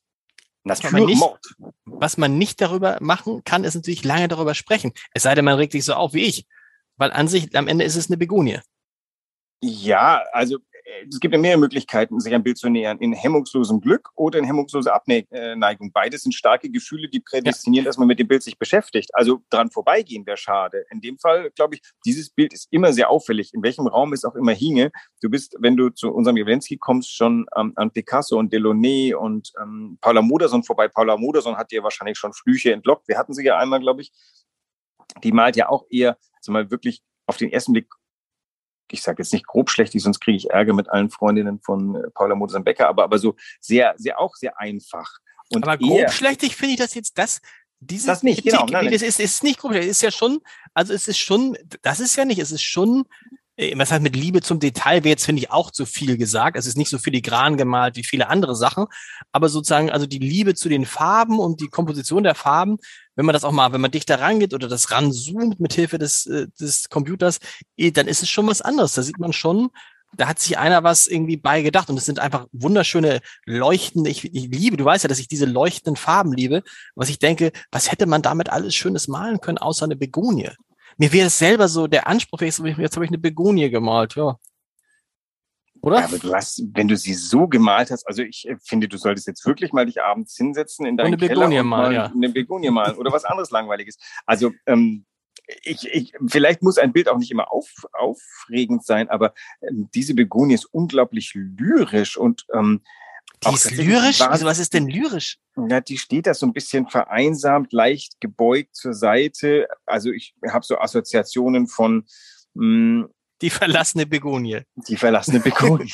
was 0.65 0.91
man, 0.91 1.05
nicht, 1.05 1.24
was 1.86 2.17
man 2.17 2.38
nicht 2.38 2.60
darüber 2.60 2.98
machen 3.00 3.43
kann, 3.43 3.63
ist 3.63 3.75
natürlich 3.75 4.03
lange 4.03 4.27
darüber 4.27 4.55
sprechen. 4.55 4.91
Es 5.13 5.24
sei 5.24 5.36
denn, 5.36 5.45
man 5.45 5.55
regt 5.55 5.72
sich 5.72 5.86
so 5.86 5.93
auf 5.93 6.13
wie 6.13 6.25
ich. 6.25 6.45
Weil 6.98 7.12
an 7.12 7.27
sich, 7.27 7.55
am 7.55 7.67
Ende 7.67 7.86
ist 7.86 7.95
es 7.95 8.10
eine 8.10 8.17
Begonie. 8.17 8.60
Ja, 9.62 10.24
also 10.31 10.57
es 11.10 11.20
gibt 11.20 11.34
ja 11.34 11.39
mehrere 11.39 11.60
Möglichkeiten, 11.60 12.20
sich 12.20 12.34
ein 12.34 12.44
Bild 12.44 12.58
zu 12.58 12.70
nähern. 12.70 13.00
In 13.00 13.13
hemmungslosem 13.13 13.82
Glück 13.82 14.10
oder 14.15 14.39
in 14.39 14.46
hemmungsloser 14.46 14.94
Abneigung. 14.94 15.92
Beides 15.92 16.24
sind 16.24 16.34
starke 16.34 16.70
Gefühle, 16.70 17.10
die 17.10 17.20
prädestinieren, 17.20 17.86
ja. 17.86 17.89
dass 17.89 17.98
man 17.98 18.08
mit 18.08 18.20
dem 18.20 18.27
Bild 18.27 18.44
sich 18.44 18.58
beschäftigt. 18.58 19.10
Also 19.13 19.42
dran 19.50 19.72
vorbeigehen 19.72 20.25
wäre 20.25 20.38
schade. 20.38 20.86
In 20.92 21.01
dem 21.01 21.18
Fall, 21.18 21.50
glaube 21.51 21.75
ich, 21.75 21.82
dieses 22.06 22.30
Bild 22.30 22.54
ist 22.54 22.68
immer 22.72 22.94
sehr 22.94 23.10
auffällig. 23.10 23.54
In 23.54 23.63
welchem 23.63 23.88
Raum 23.88 24.13
es 24.13 24.25
auch 24.25 24.36
immer 24.36 24.54
hinge. 24.54 24.92
Du 25.22 25.30
bist, 25.30 25.56
wenn 25.60 25.75
du 25.75 25.89
zu 25.89 26.13
unserem 26.13 26.38
Jawlensky 26.38 26.77
kommst, 26.77 27.15
schon 27.15 27.46
ähm, 27.56 27.74
an 27.75 27.92
Picasso 27.92 28.38
und 28.38 28.54
Delaunay 28.54 29.13
und 29.15 29.51
ähm, 29.62 29.98
Paula 30.01 30.22
Modersohn 30.22 30.63
vorbei. 30.63 30.88
Paula 30.88 31.18
Modersohn 31.18 31.58
hat 31.58 31.72
dir 31.72 31.84
wahrscheinlich 31.84 32.18
schon 32.18 32.34
Flüche 32.34 32.74
entlockt. 32.74 33.08
Wir 33.08 33.18
hatten 33.18 33.34
sie 33.34 33.44
ja 33.44 33.58
einmal, 33.58 33.80
glaube 33.80 34.01
ich. 34.01 34.12
Die 35.24 35.32
malt 35.32 35.56
ja 35.56 35.70
auch 35.70 35.86
eher, 35.89 36.18
also 36.38 36.51
mal 36.51 36.70
wirklich 36.70 37.01
auf 37.25 37.38
den 37.38 37.51
ersten 37.51 37.74
Blick 37.74 37.88
ich 38.92 39.01
sage 39.01 39.22
jetzt 39.22 39.34
nicht 39.34 39.48
grobschlächtig, 39.48 40.01
sonst 40.01 40.20
kriege 40.20 40.38
ich 40.38 40.50
Ärger 40.50 40.74
mit 40.74 40.89
allen 40.89 41.10
Freundinnen 41.10 41.60
von 41.60 41.96
äh, 41.96 42.10
Paula 42.12 42.36
Modersohn-Becker, 42.36 42.88
aber, 42.88 43.04
aber 43.04 43.20
so 43.20 43.36
sehr, 43.60 43.96
sehr 43.98 44.20
auch 44.20 44.36
sehr 44.36 44.60
einfach. 44.60 45.20
Und 45.54 45.63
aber 45.63 45.77
grobschlächtig 45.77 46.56
finde 46.56 46.74
ich 46.74 46.80
das 46.80 46.94
jetzt, 46.96 47.18
das, 47.18 47.42
dieses 47.80 48.08
das 48.08 48.24
nicht, 48.24 48.44
Kritik, 48.44 48.60
genau. 48.60 48.72
Nein, 48.72 48.92
das 48.92 49.01
ist, 49.01 49.20
ist 49.20 49.44
nicht 49.44 49.60
grobschlächtig, 49.60 49.92
ist 49.92 50.01
ja 50.01 50.12
schon, 50.12 50.39
also 50.74 50.94
es 50.94 51.08
ist 51.08 51.18
schon, 51.18 51.58
das 51.82 52.00
ist 52.00 52.15
ja 52.15 52.25
nicht, 52.25 52.39
es 52.39 52.51
ist 52.51 52.63
schon, 52.63 53.06
äh, 53.58 53.77
was 53.77 53.92
heißt 53.92 54.01
mit 54.01 54.15
Liebe 54.15 54.42
zum 54.42 54.60
Detail 54.60 55.04
wäre 55.04 55.10
jetzt, 55.10 55.25
finde 55.25 55.42
ich, 55.42 55.51
auch 55.51 55.72
zu 55.72 55.86
viel 55.86 56.18
gesagt. 56.18 56.58
Es 56.58 56.65
ist 56.65 56.77
nicht 56.77 56.89
so 56.89 56.98
filigran 56.98 57.58
gemalt 57.58 57.96
wie 57.96 58.04
viele 58.04 58.27
andere 58.27 58.56
Sachen, 58.56 58.86
aber 59.32 59.50
sozusagen, 59.50 59.92
also 59.92 60.06
die 60.06 60.20
Liebe 60.20 60.56
zu 60.56 60.70
den 60.70 60.86
Farben 60.86 61.39
und 61.39 61.62
die 61.62 61.70
Komposition 61.70 62.24
der 62.24 62.36
Farben 62.36 62.77
wenn 63.15 63.25
man 63.25 63.34
das 63.34 63.43
auch 63.43 63.51
mal, 63.51 63.74
wenn 63.74 63.81
man 63.81 63.91
dichter 63.91 64.19
rangeht 64.19 64.53
oder 64.53 64.67
das 64.67 64.92
ranzoomt 64.92 65.59
mit 65.59 65.74
Hilfe 65.74 65.98
des, 65.98 66.25
äh, 66.25 66.48
des 66.59 66.90
Computers, 66.90 67.40
eh, 67.77 67.92
dann 67.92 68.07
ist 68.07 68.24
es 68.24 68.29
schon 68.29 68.48
was 68.48 68.61
anderes. 68.61 68.94
Da 68.94 69.01
sieht 69.03 69.20
man 69.20 69.33
schon, 69.33 69.70
da 70.16 70.27
hat 70.27 70.40
sich 70.40 70.57
einer 70.57 70.83
was 70.83 71.07
irgendwie 71.07 71.37
beigedacht 71.37 71.90
und 71.90 71.98
es 71.98 72.05
sind 72.05 72.20
einfach 72.20 72.48
wunderschöne 72.51 73.22
leuchtende, 73.46 74.09
ich, 74.09 74.24
ich 74.33 74.48
liebe, 74.48 74.77
du 74.77 74.85
weißt 74.85 75.03
ja, 75.03 75.07
dass 75.07 75.20
ich 75.20 75.27
diese 75.27 75.46
leuchtenden 75.46 75.96
Farben 75.96 76.33
liebe, 76.33 76.63
was 76.96 77.09
ich 77.09 77.20
denke, 77.20 77.51
was 77.72 77.92
hätte 77.92 78.05
man 78.05 78.22
damit 78.22 78.50
alles 78.50 78.75
Schönes 78.75 79.07
malen 79.07 79.42
können, 79.42 79.57
außer 79.57 79.85
eine 79.85 79.96
Begonie? 79.96 80.51
Mir 80.98 81.11
wäre 81.11 81.27
es 81.27 81.37
selber 81.37 81.68
so 81.68 81.87
der 81.87 82.07
Anspruch, 82.07 82.42
jetzt 82.42 82.59
habe 82.59 82.70
ich 83.05 83.09
eine 83.09 83.18
Begonie 83.18 83.70
gemalt, 83.70 84.16
ja. 84.16 84.37
Oder? 85.85 86.03
Aber 86.03 86.17
du 86.17 86.33
hast, 86.33 86.63
wenn 86.74 86.87
du 86.87 86.98
sie 86.98 87.13
so 87.13 87.48
gemalt 87.48 87.91
hast, 87.91 88.07
also 88.07 88.24
ich 88.24 88.48
äh, 88.50 88.57
finde, 88.59 88.87
du 88.87 88.98
solltest 88.98 89.27
jetzt 89.27 89.45
wirklich 89.45 89.71
mal 89.71 89.85
dich 89.85 90.01
abends 90.01 90.35
hinsetzen 90.35 90.85
in 90.85 90.98
deinen 90.98 91.07
eine 91.07 91.17
Keller 91.17 91.41
Begonie 91.41 91.59
und 91.59 91.67
mal, 91.67 91.93
ja. 91.93 92.05
eine 92.05 92.29
Begonie 92.29 92.71
malen 92.71 92.98
oder 92.98 93.11
was 93.11 93.24
anderes 93.24 93.51
Langweiliges. 93.51 93.98
Also 94.25 94.51
ähm, 94.65 95.05
ich, 95.63 95.87
ich, 95.87 96.13
vielleicht 96.27 96.63
muss 96.63 96.79
ein 96.79 96.91
Bild 96.91 97.07
auch 97.07 97.19
nicht 97.19 97.29
immer 97.29 97.51
auf, 97.51 97.69
aufregend 97.93 98.83
sein, 98.83 99.09
aber 99.09 99.35
ähm, 99.61 99.87
diese 99.93 100.15
Begonie 100.15 100.55
ist 100.55 100.65
unglaublich 100.65 101.33
lyrisch 101.35 102.17
und 102.17 102.48
ähm, 102.51 102.81
die 103.43 103.53
ist 103.53 103.71
lyrisch? 103.71 104.21
Also 104.21 104.45
was 104.45 104.57
ist 104.57 104.74
denn 104.74 104.87
lyrisch? 104.87 105.37
Ja, 105.69 105.81
die 105.81 106.00
steht 106.00 106.25
da 106.25 106.33
so 106.33 106.48
ein 106.48 106.53
bisschen 106.53 106.87
vereinsamt, 106.87 107.74
leicht 107.74 108.19
gebeugt 108.19 108.75
zur 108.75 108.93
Seite. 108.93 109.67
Also 109.85 110.09
ich 110.09 110.33
habe 110.50 110.65
so 110.65 110.79
Assoziationen 110.79 111.67
von 111.67 112.05
mh, 112.55 113.03
hm, 113.03 113.09
die 113.41 113.50
verlassene 113.50 114.05
Begonie. 114.05 114.61
Die 114.87 114.95
verlassene 114.95 115.39
Begonie. 115.39 115.91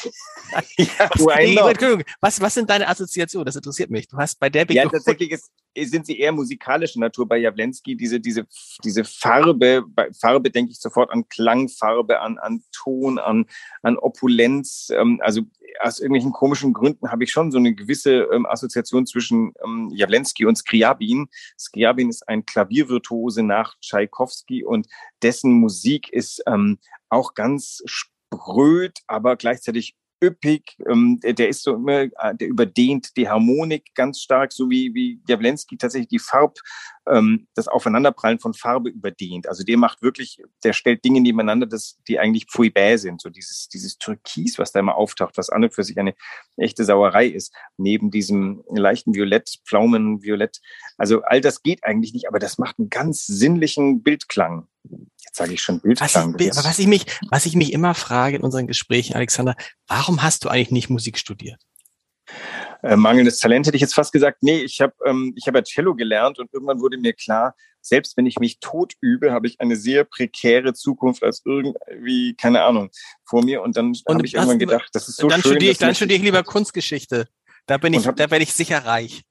ja, 0.78 1.10
was, 1.10 2.04
was, 2.20 2.42
was 2.42 2.54
sind 2.54 2.70
deine 2.70 2.88
Assoziationen? 2.88 3.46
Das 3.46 3.56
interessiert 3.56 3.90
mich. 3.90 4.08
Du 4.08 4.18
hast 4.18 4.40
bei 4.40 4.50
der 4.50 4.66
Begonie. 4.66 4.86
Ja, 4.86 4.90
tatsächlich 4.90 5.32
ist, 5.32 5.52
sind 5.76 6.06
sie 6.06 6.20
eher 6.20 6.32
musikalischer 6.32 7.00
Natur 7.00 7.28
bei 7.28 7.38
Jawlensky. 7.38 7.96
Diese, 7.96 8.20
diese, 8.20 8.46
diese 8.84 9.04
Farbe, 9.04 9.84
bei 9.88 10.10
Farbe 10.14 10.52
denke 10.52 10.72
ich 10.72 10.80
sofort 10.80 11.10
an 11.10 11.28
Klangfarbe, 11.30 12.20
an, 12.20 12.38
an 12.38 12.64
Ton, 12.72 13.18
an, 13.18 13.46
an 13.82 13.98
Opulenz. 13.98 14.92
Ähm, 14.94 15.20
also 15.24 15.42
aus 15.80 16.00
irgendwelchen 16.00 16.32
komischen 16.32 16.74
Gründen 16.74 17.12
habe 17.12 17.24
ich 17.24 17.32
schon 17.32 17.52
so 17.52 17.58
eine 17.58 17.74
gewisse 17.74 18.28
ähm, 18.32 18.46
Assoziation 18.46 19.06
zwischen 19.06 19.54
ähm, 19.64 19.90
Jawlensky 19.94 20.46
und 20.46 20.58
Skriabin. 20.58 21.28
Skriabin 21.58 22.10
ist 22.10 22.28
ein 22.28 22.46
Klaviervirtuose 22.46 23.44
nach 23.44 23.76
Tschaikowski 23.80 24.64
und 24.64 24.88
dessen 25.22 25.54
Musik 25.54 26.10
ist 26.12 26.44
ähm, 26.48 26.80
auch 27.10 27.34
ganz 27.34 27.82
spröd, 27.86 29.00
aber 29.08 29.36
gleichzeitig 29.36 29.96
üppig. 30.22 30.78
Ähm, 30.90 31.20
der 31.22 31.50
ist 31.50 31.64
so 31.64 31.76
immer, 31.76 32.02
äh, 32.02 32.36
der 32.36 32.48
überdehnt 32.48 33.18
die 33.18 33.28
Harmonik 33.28 33.94
ganz 33.96 34.20
stark, 34.22 34.54
so 34.54 34.70
wie, 34.70 34.94
wie 34.94 35.22
Jawlensky 35.28 35.78
tatsächlich 35.78 36.10
die 36.10 36.20
Farb, 36.20 36.58
ähm, 37.08 37.48
das 37.56 37.68
Aufeinanderprallen 37.68 38.40
von 38.40 38.54
Farbe 38.54 38.90
überdehnt. 38.90 39.48
Also 39.48 39.64
der 39.64 39.78
macht 39.78 40.02
wirklich, 40.02 40.42
der 40.64 40.74
stellt 40.74 41.04
Dinge 41.04 41.22
nebeneinander, 41.22 41.66
das, 41.66 41.98
die 42.08 42.20
eigentlich 42.20 42.46
Fouibert 42.50 43.00
sind. 43.00 43.22
So 43.22 43.30
dieses, 43.30 43.68
dieses 43.70 43.98
Türkis, 43.98 44.60
was 44.60 44.72
da 44.72 44.80
immer 44.80 44.96
auftaucht, 44.96 45.38
was 45.38 45.50
an 45.50 45.64
und 45.64 45.74
für 45.74 45.84
sich 45.84 45.98
eine 45.98 46.14
echte 46.58 46.86
Sauerei 46.86 47.28
ist, 47.28 47.54
neben 47.78 48.12
diesem 48.12 48.64
leichten 48.70 49.14
Violett, 49.14 49.60
Pflaumenviolett. 49.66 50.62
Also 50.98 51.24
all 51.24 51.42
das 51.42 51.64
geht 51.64 51.84
eigentlich 51.84 52.14
nicht, 52.14 52.28
aber 52.28 52.40
das 52.40 52.58
macht 52.58 52.80
einen 52.80 52.90
ganz 52.90 53.26
sinnlichen 53.26 54.04
Bildklang. 54.04 54.68
Jetzt 55.32 55.38
sage 55.38 55.54
ich 55.54 55.62
schon 55.62 55.80
Bildklang. 55.80 56.34
Was 56.34 56.42
ich, 56.42 56.52
aber 56.52 56.68
was 56.68 56.80
ich 56.80 56.88
mich, 56.88 57.06
was 57.30 57.46
ich 57.46 57.56
mich 57.56 57.72
immer 57.72 57.96
frage 57.96 58.36
in 58.36 58.44
unseren 58.44 58.68
Gesprächen, 58.68 59.16
Alexander, 59.16 59.56
warum 59.88 60.22
hast 60.24 60.44
du 60.44 60.50
eigentlich 60.50 60.72
nicht 60.72 60.90
Musik 60.90 61.18
studiert? 61.18 61.62
Äh, 62.84 62.98
mangelndes 62.98 63.40
Talent 63.40 63.66
hätte 63.66 63.78
ich 63.78 63.82
jetzt 63.82 63.94
fast 63.94 64.12
gesagt. 64.12 64.40
Nee, 64.44 64.62
ich 64.62 64.82
habe 64.82 64.94
ähm, 65.06 65.34
ich 65.38 65.48
hab 65.48 65.56
ja 65.56 65.64
Cello 65.64 65.96
gelernt 65.96 66.38
und 66.38 66.54
irgendwann 66.54 66.82
wurde 66.82 66.98
mir 66.98 67.14
klar, 67.14 67.56
selbst 67.80 68.18
wenn 68.18 68.26
ich 68.26 68.40
mich 68.40 68.60
tot 68.60 68.96
übe, 69.00 69.32
habe 69.32 69.48
ich 69.48 69.62
eine 69.62 69.78
sehr 69.78 70.04
prekäre 70.04 70.74
Zukunft 70.74 71.24
als 71.24 71.44
irgendwie, 71.46 72.36
keine 72.36 72.64
Ahnung, 72.64 72.90
vor 73.24 73.42
mir. 73.42 73.62
Und 73.62 73.78
dann 73.78 73.94
habe 74.10 74.26
ich 74.26 74.34
irgendwann 74.34 74.60
gedacht, 74.60 74.90
das 74.92 75.08
ist 75.08 75.16
so 75.16 75.30
dann 75.30 75.42
schön. 75.42 75.52
Studiere 75.52 75.72
ich, 75.72 75.78
dann 75.78 75.96
studiere 75.96 76.18
ich 76.18 76.26
lieber 76.26 76.44
Kunstgeschichte. 76.44 77.30
Da 77.68 77.78
bin 77.78 77.94
ich, 77.94 78.06
hab, 78.06 78.18
da 78.18 78.30
werde 78.30 78.44
ich 78.44 78.54
sicher 78.54 78.80
reich 78.80 79.24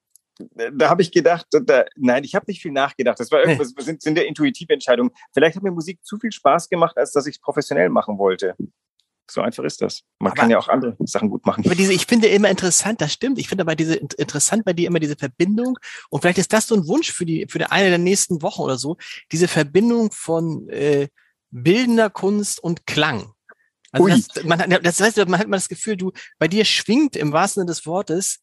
da 0.73 0.89
habe 0.89 1.01
ich 1.01 1.11
gedacht, 1.11 1.45
da, 1.51 1.85
nein, 1.95 2.23
ich 2.23 2.35
habe 2.35 2.45
nicht 2.47 2.61
viel 2.61 2.71
nachgedacht. 2.71 3.19
Das 3.19 3.31
war 3.31 3.41
irgendwas, 3.41 3.73
sind, 3.77 4.01
sind 4.01 4.17
ja 4.17 4.23
intuitive 4.23 4.73
Entscheidungen. 4.73 5.11
Vielleicht 5.33 5.55
hat 5.55 5.63
mir 5.63 5.71
Musik 5.71 6.03
zu 6.03 6.17
viel 6.17 6.31
Spaß 6.31 6.69
gemacht, 6.69 6.97
als 6.97 7.11
dass 7.11 7.27
ich 7.27 7.35
es 7.35 7.41
professionell 7.41 7.89
machen 7.89 8.17
wollte. 8.17 8.55
So 9.29 9.41
einfach 9.41 9.63
ist 9.63 9.81
das. 9.81 10.01
Man 10.19 10.31
aber, 10.31 10.41
kann 10.41 10.49
ja 10.49 10.57
auch 10.57 10.67
andere 10.67 10.95
Sachen 11.05 11.29
gut 11.29 11.45
machen. 11.45 11.63
Aber 11.65 11.75
diese, 11.75 11.93
ich 11.93 12.05
finde 12.05 12.27
immer 12.27 12.49
interessant, 12.49 12.99
das 12.99 13.13
stimmt. 13.13 13.39
Ich 13.39 13.47
finde 13.47 13.61
aber 13.61 13.75
diese 13.75 13.95
interessant 13.95 14.65
bei 14.65 14.73
dir 14.73 14.87
immer 14.87 14.99
diese 14.99 15.15
Verbindung. 15.15 15.77
Und 16.09 16.21
vielleicht 16.21 16.39
ist 16.39 16.51
das 16.51 16.67
so 16.67 16.75
ein 16.75 16.87
Wunsch 16.87 17.11
für 17.11 17.25
die, 17.25 17.47
für 17.49 17.59
die 17.59 17.65
eine 17.65 17.89
der 17.89 17.97
nächsten 17.97 18.41
Wochen 18.41 18.61
oder 18.61 18.77
so. 18.77 18.97
Diese 19.31 19.47
Verbindung 19.47 20.11
von 20.11 20.67
äh, 20.69 21.07
bildender 21.49 22.09
Kunst 22.09 22.61
und 22.61 22.85
Klang. 22.85 23.33
Also 23.93 24.07
das, 24.07 24.43
man, 24.43 24.69
das 24.83 24.99
heißt, 24.99 25.17
man 25.17 25.39
hat 25.39 25.47
man 25.47 25.57
das 25.57 25.67
Gefühl, 25.67 25.97
du, 25.97 26.11
bei 26.39 26.47
dir 26.47 26.63
schwingt 26.65 27.15
im 27.15 27.33
wahrsten 27.33 27.61
Sinne 27.61 27.71
des 27.71 27.85
Wortes 27.85 28.39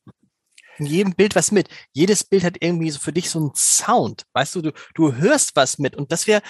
in 0.79 0.87
jedem 0.87 1.15
Bild 1.15 1.35
was 1.37 1.53
mit. 1.53 1.69
Jedes 1.93 2.25
Bild 2.25 2.45
hat 2.45 2.57
irgendwie 2.61 2.91
so 2.91 2.99
für 2.99 3.13
dich 3.13 3.31
so 3.31 3.39
einen 3.39 3.53
Sound. 3.55 4.25
Weißt 4.33 4.55
du, 4.55 4.63
du, 4.63 4.73
du 4.95 5.15
hörst 5.15 5.57
was 5.57 5.79
mit. 5.79 5.97
Und 5.97 6.13
das 6.13 6.27
wäre, 6.27 6.43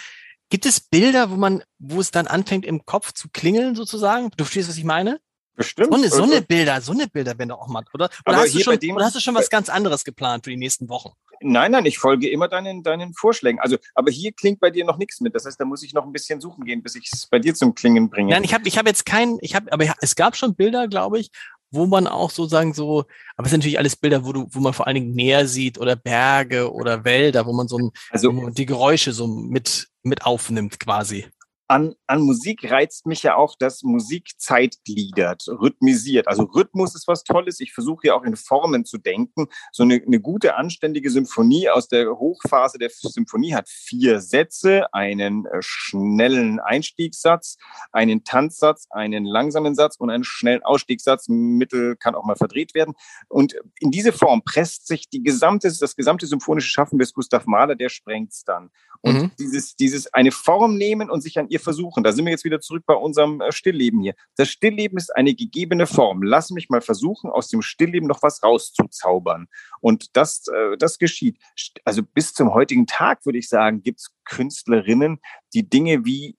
Gibt 0.51 0.65
es 0.65 0.81
Bilder, 0.81 1.31
wo 1.31 1.37
man, 1.37 1.63
wo 1.79 2.01
es 2.01 2.11
dann 2.11 2.27
anfängt 2.27 2.65
im 2.65 2.87
Kopf 2.87 3.13
zu 3.13 3.29
klingeln 3.31 3.75
sozusagen? 3.75 4.31
Du 4.37 4.45
verstehst, 4.45 4.71
was 4.71 4.79
ich 4.79 4.85
meine? 4.85 5.21
Bestimmt. 5.57 5.89
So 5.91 5.99
eine, 5.99 6.09
so 6.09 6.23
eine 6.23 6.35
Also, 6.37 6.47
Bilder, 6.47 6.81
so 6.81 6.93
eine 6.93 7.07
Bilder 7.09 7.37
werden 7.37 7.51
doch 7.51 7.59
auch 7.59 7.69
mal, 7.69 7.85
oder? 7.93 8.09
Oder 8.25 8.39
hast, 8.39 8.63
schon, 8.63 8.79
dem- 8.79 8.95
oder 8.95 9.05
hast 9.05 9.17
du 9.17 9.21
schon 9.21 9.35
was 9.35 9.51
ganz 9.51 9.69
anderes 9.69 10.05
geplant 10.05 10.45
für 10.45 10.51
die 10.51 10.57
nächsten 10.57 10.89
Wochen? 10.89 11.11
Nein, 11.41 11.73
nein, 11.73 11.85
ich 11.85 11.99
folge 11.99 12.31
immer 12.31 12.49
deinen, 12.49 12.83
deinen 12.83 13.13
Vorschlägen. 13.13 13.61
Also, 13.61 13.77
aber 13.95 14.11
hier 14.11 14.33
klingt 14.33 14.61
bei 14.61 14.71
dir 14.71 14.85
noch 14.85 14.97
nichts 14.99 15.21
mit. 15.21 15.35
Das 15.35 15.45
heißt, 15.45 15.61
da 15.61 15.65
muss 15.65 15.83
ich 15.83 15.93
noch 15.93 16.05
ein 16.05 16.13
bisschen 16.13 16.41
suchen 16.41 16.65
gehen, 16.65 16.83
bis 16.83 16.95
ich 16.95 17.11
es 17.13 17.27
bei 17.27 17.39
dir 17.39 17.55
zum 17.55 17.75
Klingen 17.75 18.09
bringe. 18.09 18.31
Nein, 18.31 18.45
ich 18.45 18.55
habe 18.55 18.67
ich 18.67 18.79
hab 18.79 18.87
jetzt 18.87 19.05
keinen, 19.05 19.39
ich 19.41 19.55
habe, 19.55 19.73
aber 19.73 19.85
es 20.01 20.17
gab 20.17 20.37
schon 20.37 20.55
Bilder, 20.55 20.89
glaube 20.89 21.19
ich, 21.19 21.31
wo 21.71 21.87
man 21.87 22.07
auch 22.07 22.31
sozusagen 22.31 22.75
so, 22.75 23.05
aber 23.37 23.47
es 23.47 23.51
sind 23.51 23.61
natürlich 23.61 23.79
alles 23.79 23.97
Bilder, 23.97 24.25
wo 24.25 24.33
du, 24.33 24.47
wo 24.51 24.61
man 24.61 24.73
vor 24.73 24.87
allen 24.87 24.95
Dingen 24.95 25.15
Meer 25.15 25.47
sieht 25.47 25.79
oder 25.79 25.97
Berge 25.97 26.73
oder 26.73 27.05
Wälder, 27.05 27.47
wo 27.47 27.53
man 27.53 27.69
so 27.69 27.79
ein, 27.79 27.91
also 28.11 28.35
wo 28.35 28.41
man 28.41 28.55
die 28.55 28.67
Geräusche 28.67 29.13
so 29.13 29.27
mit, 29.27 29.89
mit 30.03 30.25
aufnimmt 30.25 30.81
quasi. 30.81 31.27
An, 31.69 31.95
an 32.07 32.23
Musik 32.23 32.71
reizt 32.71 33.07
mich 33.07 33.23
ja 33.23 33.37
auch, 33.37 33.55
dass 33.59 33.83
Musik 33.83 34.31
zeitgliedert, 34.39 35.45
rhythmisiert. 35.49 36.27
Also 36.27 36.45
Rhythmus 36.45 36.95
ist 36.95 37.07
was 37.07 37.25
Tolles. 37.25 37.61
Ich 37.61 37.75
versuche 37.75 38.09
ja 38.09 38.15
auch 38.15 38.25
in 38.25 38.37
Formen 38.37 38.87
zu 38.87 38.97
denken. 38.97 39.49
So 39.71 39.83
eine, 39.83 40.03
eine 40.05 40.19
gute, 40.19 40.57
anständige 40.57 41.11
Symphonie 41.11 41.69
aus 41.69 41.89
der 41.89 42.19
Hochphase 42.19 42.79
der 42.79 42.89
Symphonie 42.91 43.55
hat 43.55 43.69
vier 43.69 44.21
Sätze, 44.21 44.93
einen 44.95 45.45
äh, 45.45 45.59
schnellen 45.61 46.59
Einstiegssatz, 46.59 47.59
einen 47.93 48.25
Tanzsatz, 48.25 48.87
einen 48.91 49.27
langsamen 49.27 49.75
Satz 49.75 49.97
und 49.97 50.09
einen 50.09 50.25
schnellen 50.25 50.63
Ausstiegssatz. 50.63 51.29
Mittel 51.29 51.97
kann 51.97 52.15
auch 52.15 52.25
mal 52.25 52.37
verdreht 52.37 52.75
werden. 52.75 52.95
Und 53.29 53.55
in 53.79 53.91
diese 53.91 54.13
Form 54.13 54.43
presst 54.43 54.87
sich 54.87 55.11
die 55.11 55.23
gesamte, 55.23 55.71
das 55.79 55.97
gesamte 55.97 56.27
symphonische 56.27 56.71
Schaffen 56.71 56.99
des 56.99 57.13
Gustav 57.13 57.45
Mahler, 57.45 57.77
der 57.77 57.91
sprengt's 57.91 58.45
dann. 58.45 58.71
Und 59.01 59.15
Mhm. 59.15 59.31
dieses, 59.39 59.77
dieses 59.77 60.13
eine 60.13 60.33
Form 60.33 60.77
nehmen 60.77 61.11
und 61.11 61.21
sich 61.21 61.39
an 61.39 61.49
ihr 61.49 61.58
versuchen, 61.59 62.03
da 62.03 62.13
sind 62.13 62.25
wir 62.25 62.33
jetzt 62.33 62.45
wieder 62.45 62.61
zurück 62.61 62.85
bei 62.87 62.95
unserem 62.95 63.41
äh, 63.41 63.53
Stillleben 63.53 64.01
hier. 64.01 64.15
Das 64.37 64.49
Stillleben 64.49 64.99
ist 64.99 65.15
eine 65.15 65.35
gegebene 65.35 65.87
Form. 65.87 66.23
Lass 66.23 66.51
mich 66.51 66.69
mal 66.69 66.81
versuchen, 66.81 67.31
aus 67.31 67.49
dem 67.49 67.63
Stillleben 67.63 68.09
noch 68.09 68.23
was 68.23 68.43
rauszuzaubern. 68.43 69.49
Und 69.81 70.17
das, 70.17 70.47
äh, 70.49 70.77
das 70.79 70.99
geschieht. 70.99 71.39
Also 71.85 72.03
bis 72.03 72.35
zum 72.35 72.55
heutigen 72.55 72.87
Tag, 72.87 73.25
würde 73.27 73.39
ich 73.39 73.49
sagen, 73.49 73.83
gibt's 73.83 74.11
Künstlerinnen, 74.25 75.21
die 75.55 75.69
Dinge 75.69 76.05
wie 76.05 76.37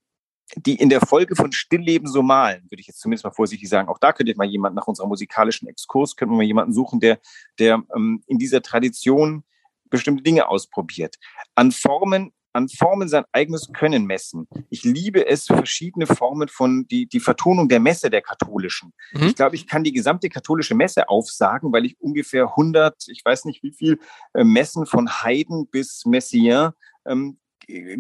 die 0.56 0.76
in 0.76 0.90
der 0.90 1.02
Folge 1.02 1.36
von 1.36 1.52
Stillleben 1.52 2.08
so 2.08 2.24
malen, 2.24 2.64
würde 2.70 2.82
ich 2.82 2.88
jetzt 2.88 3.00
zumindest 3.00 3.24
mal 3.24 3.32
vorsichtig 3.32 3.70
sagen. 3.70 3.88
Auch 3.88 4.00
da 4.00 4.14
könnte 4.14 4.34
mal 4.36 4.48
jemand 4.48 4.76
nach 4.76 4.88
unserem 4.88 5.10
musikalischen 5.10 5.68
Exkurs, 5.68 6.16
könnte 6.16 6.32
man 6.32 6.38
mal 6.38 6.44
jemanden 6.44 6.74
suchen, 6.74 7.00
der, 7.00 7.20
der 7.60 7.84
ähm, 7.96 8.24
in 8.26 8.40
dieser 8.40 8.62
Tradition 8.62 9.44
bestimmte 9.90 10.24
Dinge 10.24 10.48
ausprobiert. 10.48 11.18
An 11.56 11.72
Formen, 11.72 12.32
an 12.54 12.68
Formen 12.70 13.08
sein 13.08 13.26
eigenes 13.32 13.72
Können 13.74 14.06
messen. 14.06 14.48
Ich 14.70 14.84
liebe 14.84 15.28
es, 15.28 15.46
verschiedene 15.46 16.08
Formen 16.08 16.48
von 16.48 16.88
die, 16.88 17.08
die 17.08 17.20
Vertonung 17.20 17.70
der 17.70 17.80
Messe 17.80 18.10
der 18.10 18.22
katholischen. 18.22 18.94
Mhm. 19.14 19.28
Ich 19.28 19.36
glaube, 19.36 19.56
ich 19.56 19.68
kann 19.68 19.84
die 19.84 19.94
gesamte 19.94 20.30
katholische 20.30 20.76
Messe 20.76 21.10
aufsagen, 21.10 21.72
weil 21.72 21.86
ich 21.86 22.00
ungefähr 22.00 22.50
100, 22.50 23.08
ich 23.08 23.24
weiß 23.24 23.46
nicht 23.46 23.64
wie 23.64 23.72
viel 23.72 24.00
äh, 24.34 24.44
Messen 24.44 24.86
von 24.86 25.08
Haydn 25.08 25.68
bis 25.68 26.06
Messiaen 26.06 26.74
ähm, 27.06 27.38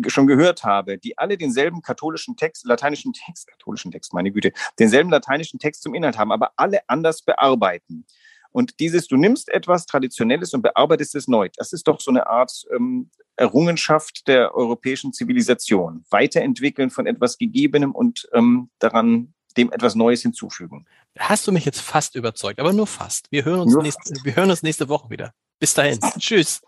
schon 0.08 0.28
gehört 0.28 0.64
habe, 0.64 0.98
die 0.98 1.18
alle 1.18 1.38
denselben 1.38 1.82
katholischen 1.82 2.36
Text, 2.36 2.66
lateinischen 2.66 3.14
Text, 3.14 3.48
katholischen 3.48 3.92
Text, 3.92 4.14
meine 4.14 4.32
Güte, 4.32 4.52
denselben 4.80 5.12
lateinischen 5.12 5.60
Text 5.60 5.84
zum 5.84 5.94
Inhalt 5.94 6.18
haben, 6.18 6.32
aber 6.32 6.52
alle 6.56 6.82
anders 6.88 7.22
bearbeiten. 7.22 8.06
Und 8.52 8.80
dieses, 8.80 9.08
du 9.08 9.16
nimmst 9.16 9.50
etwas 9.50 9.86
Traditionelles 9.86 10.54
und 10.54 10.64
bearbeitest 10.64 11.16
es 11.16 11.28
neu. 11.28 11.50
Das 11.56 11.72
ist 11.72 11.88
doch 11.88 12.00
so 12.00 12.10
eine 12.10 12.28
Art 12.28 12.66
ähm, 12.76 13.12
Errungenschaft 13.40 14.28
der 14.28 14.54
europäischen 14.54 15.14
Zivilisation. 15.14 16.06
Weiterentwickeln 16.10 16.90
von 16.90 17.08
etwas 17.08 17.38
Gegebenem 17.38 17.92
und 17.92 18.28
ähm, 18.34 18.70
daran 18.80 19.34
dem 19.58 19.72
etwas 19.72 19.96
Neues 19.96 20.22
hinzufügen. 20.22 20.86
Hast 21.18 21.48
du 21.48 21.52
mich 21.52 21.66
jetzt 21.66 21.82
fast 21.82 22.16
überzeugt, 22.16 22.60
aber 22.60 22.74
nur 22.74 22.88
fast. 22.88 23.32
Wir 23.32 23.46
hören 23.46 23.62
uns, 23.62 23.76
nächste, 23.76 24.14
wir 24.24 24.36
hören 24.36 24.50
uns 24.50 24.62
nächste 24.62 24.90
Woche 24.90 25.10
wieder. 25.10 25.34
Bis 25.60 25.74
dahin. 25.74 26.00
Tschüss. 26.20 26.62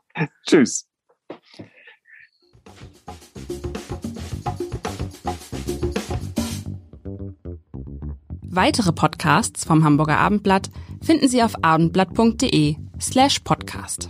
Tschüss. 0.48 0.88
Weitere 8.54 8.92
Podcasts 8.92 9.64
vom 9.64 9.84
Hamburger 9.84 10.18
Abendblatt 10.18 10.70
finden 11.02 11.30
Sie 11.30 11.42
auf 11.42 11.64
abendblatt.de 11.64 12.76
slash 13.00 13.40
podcast. 13.40 14.10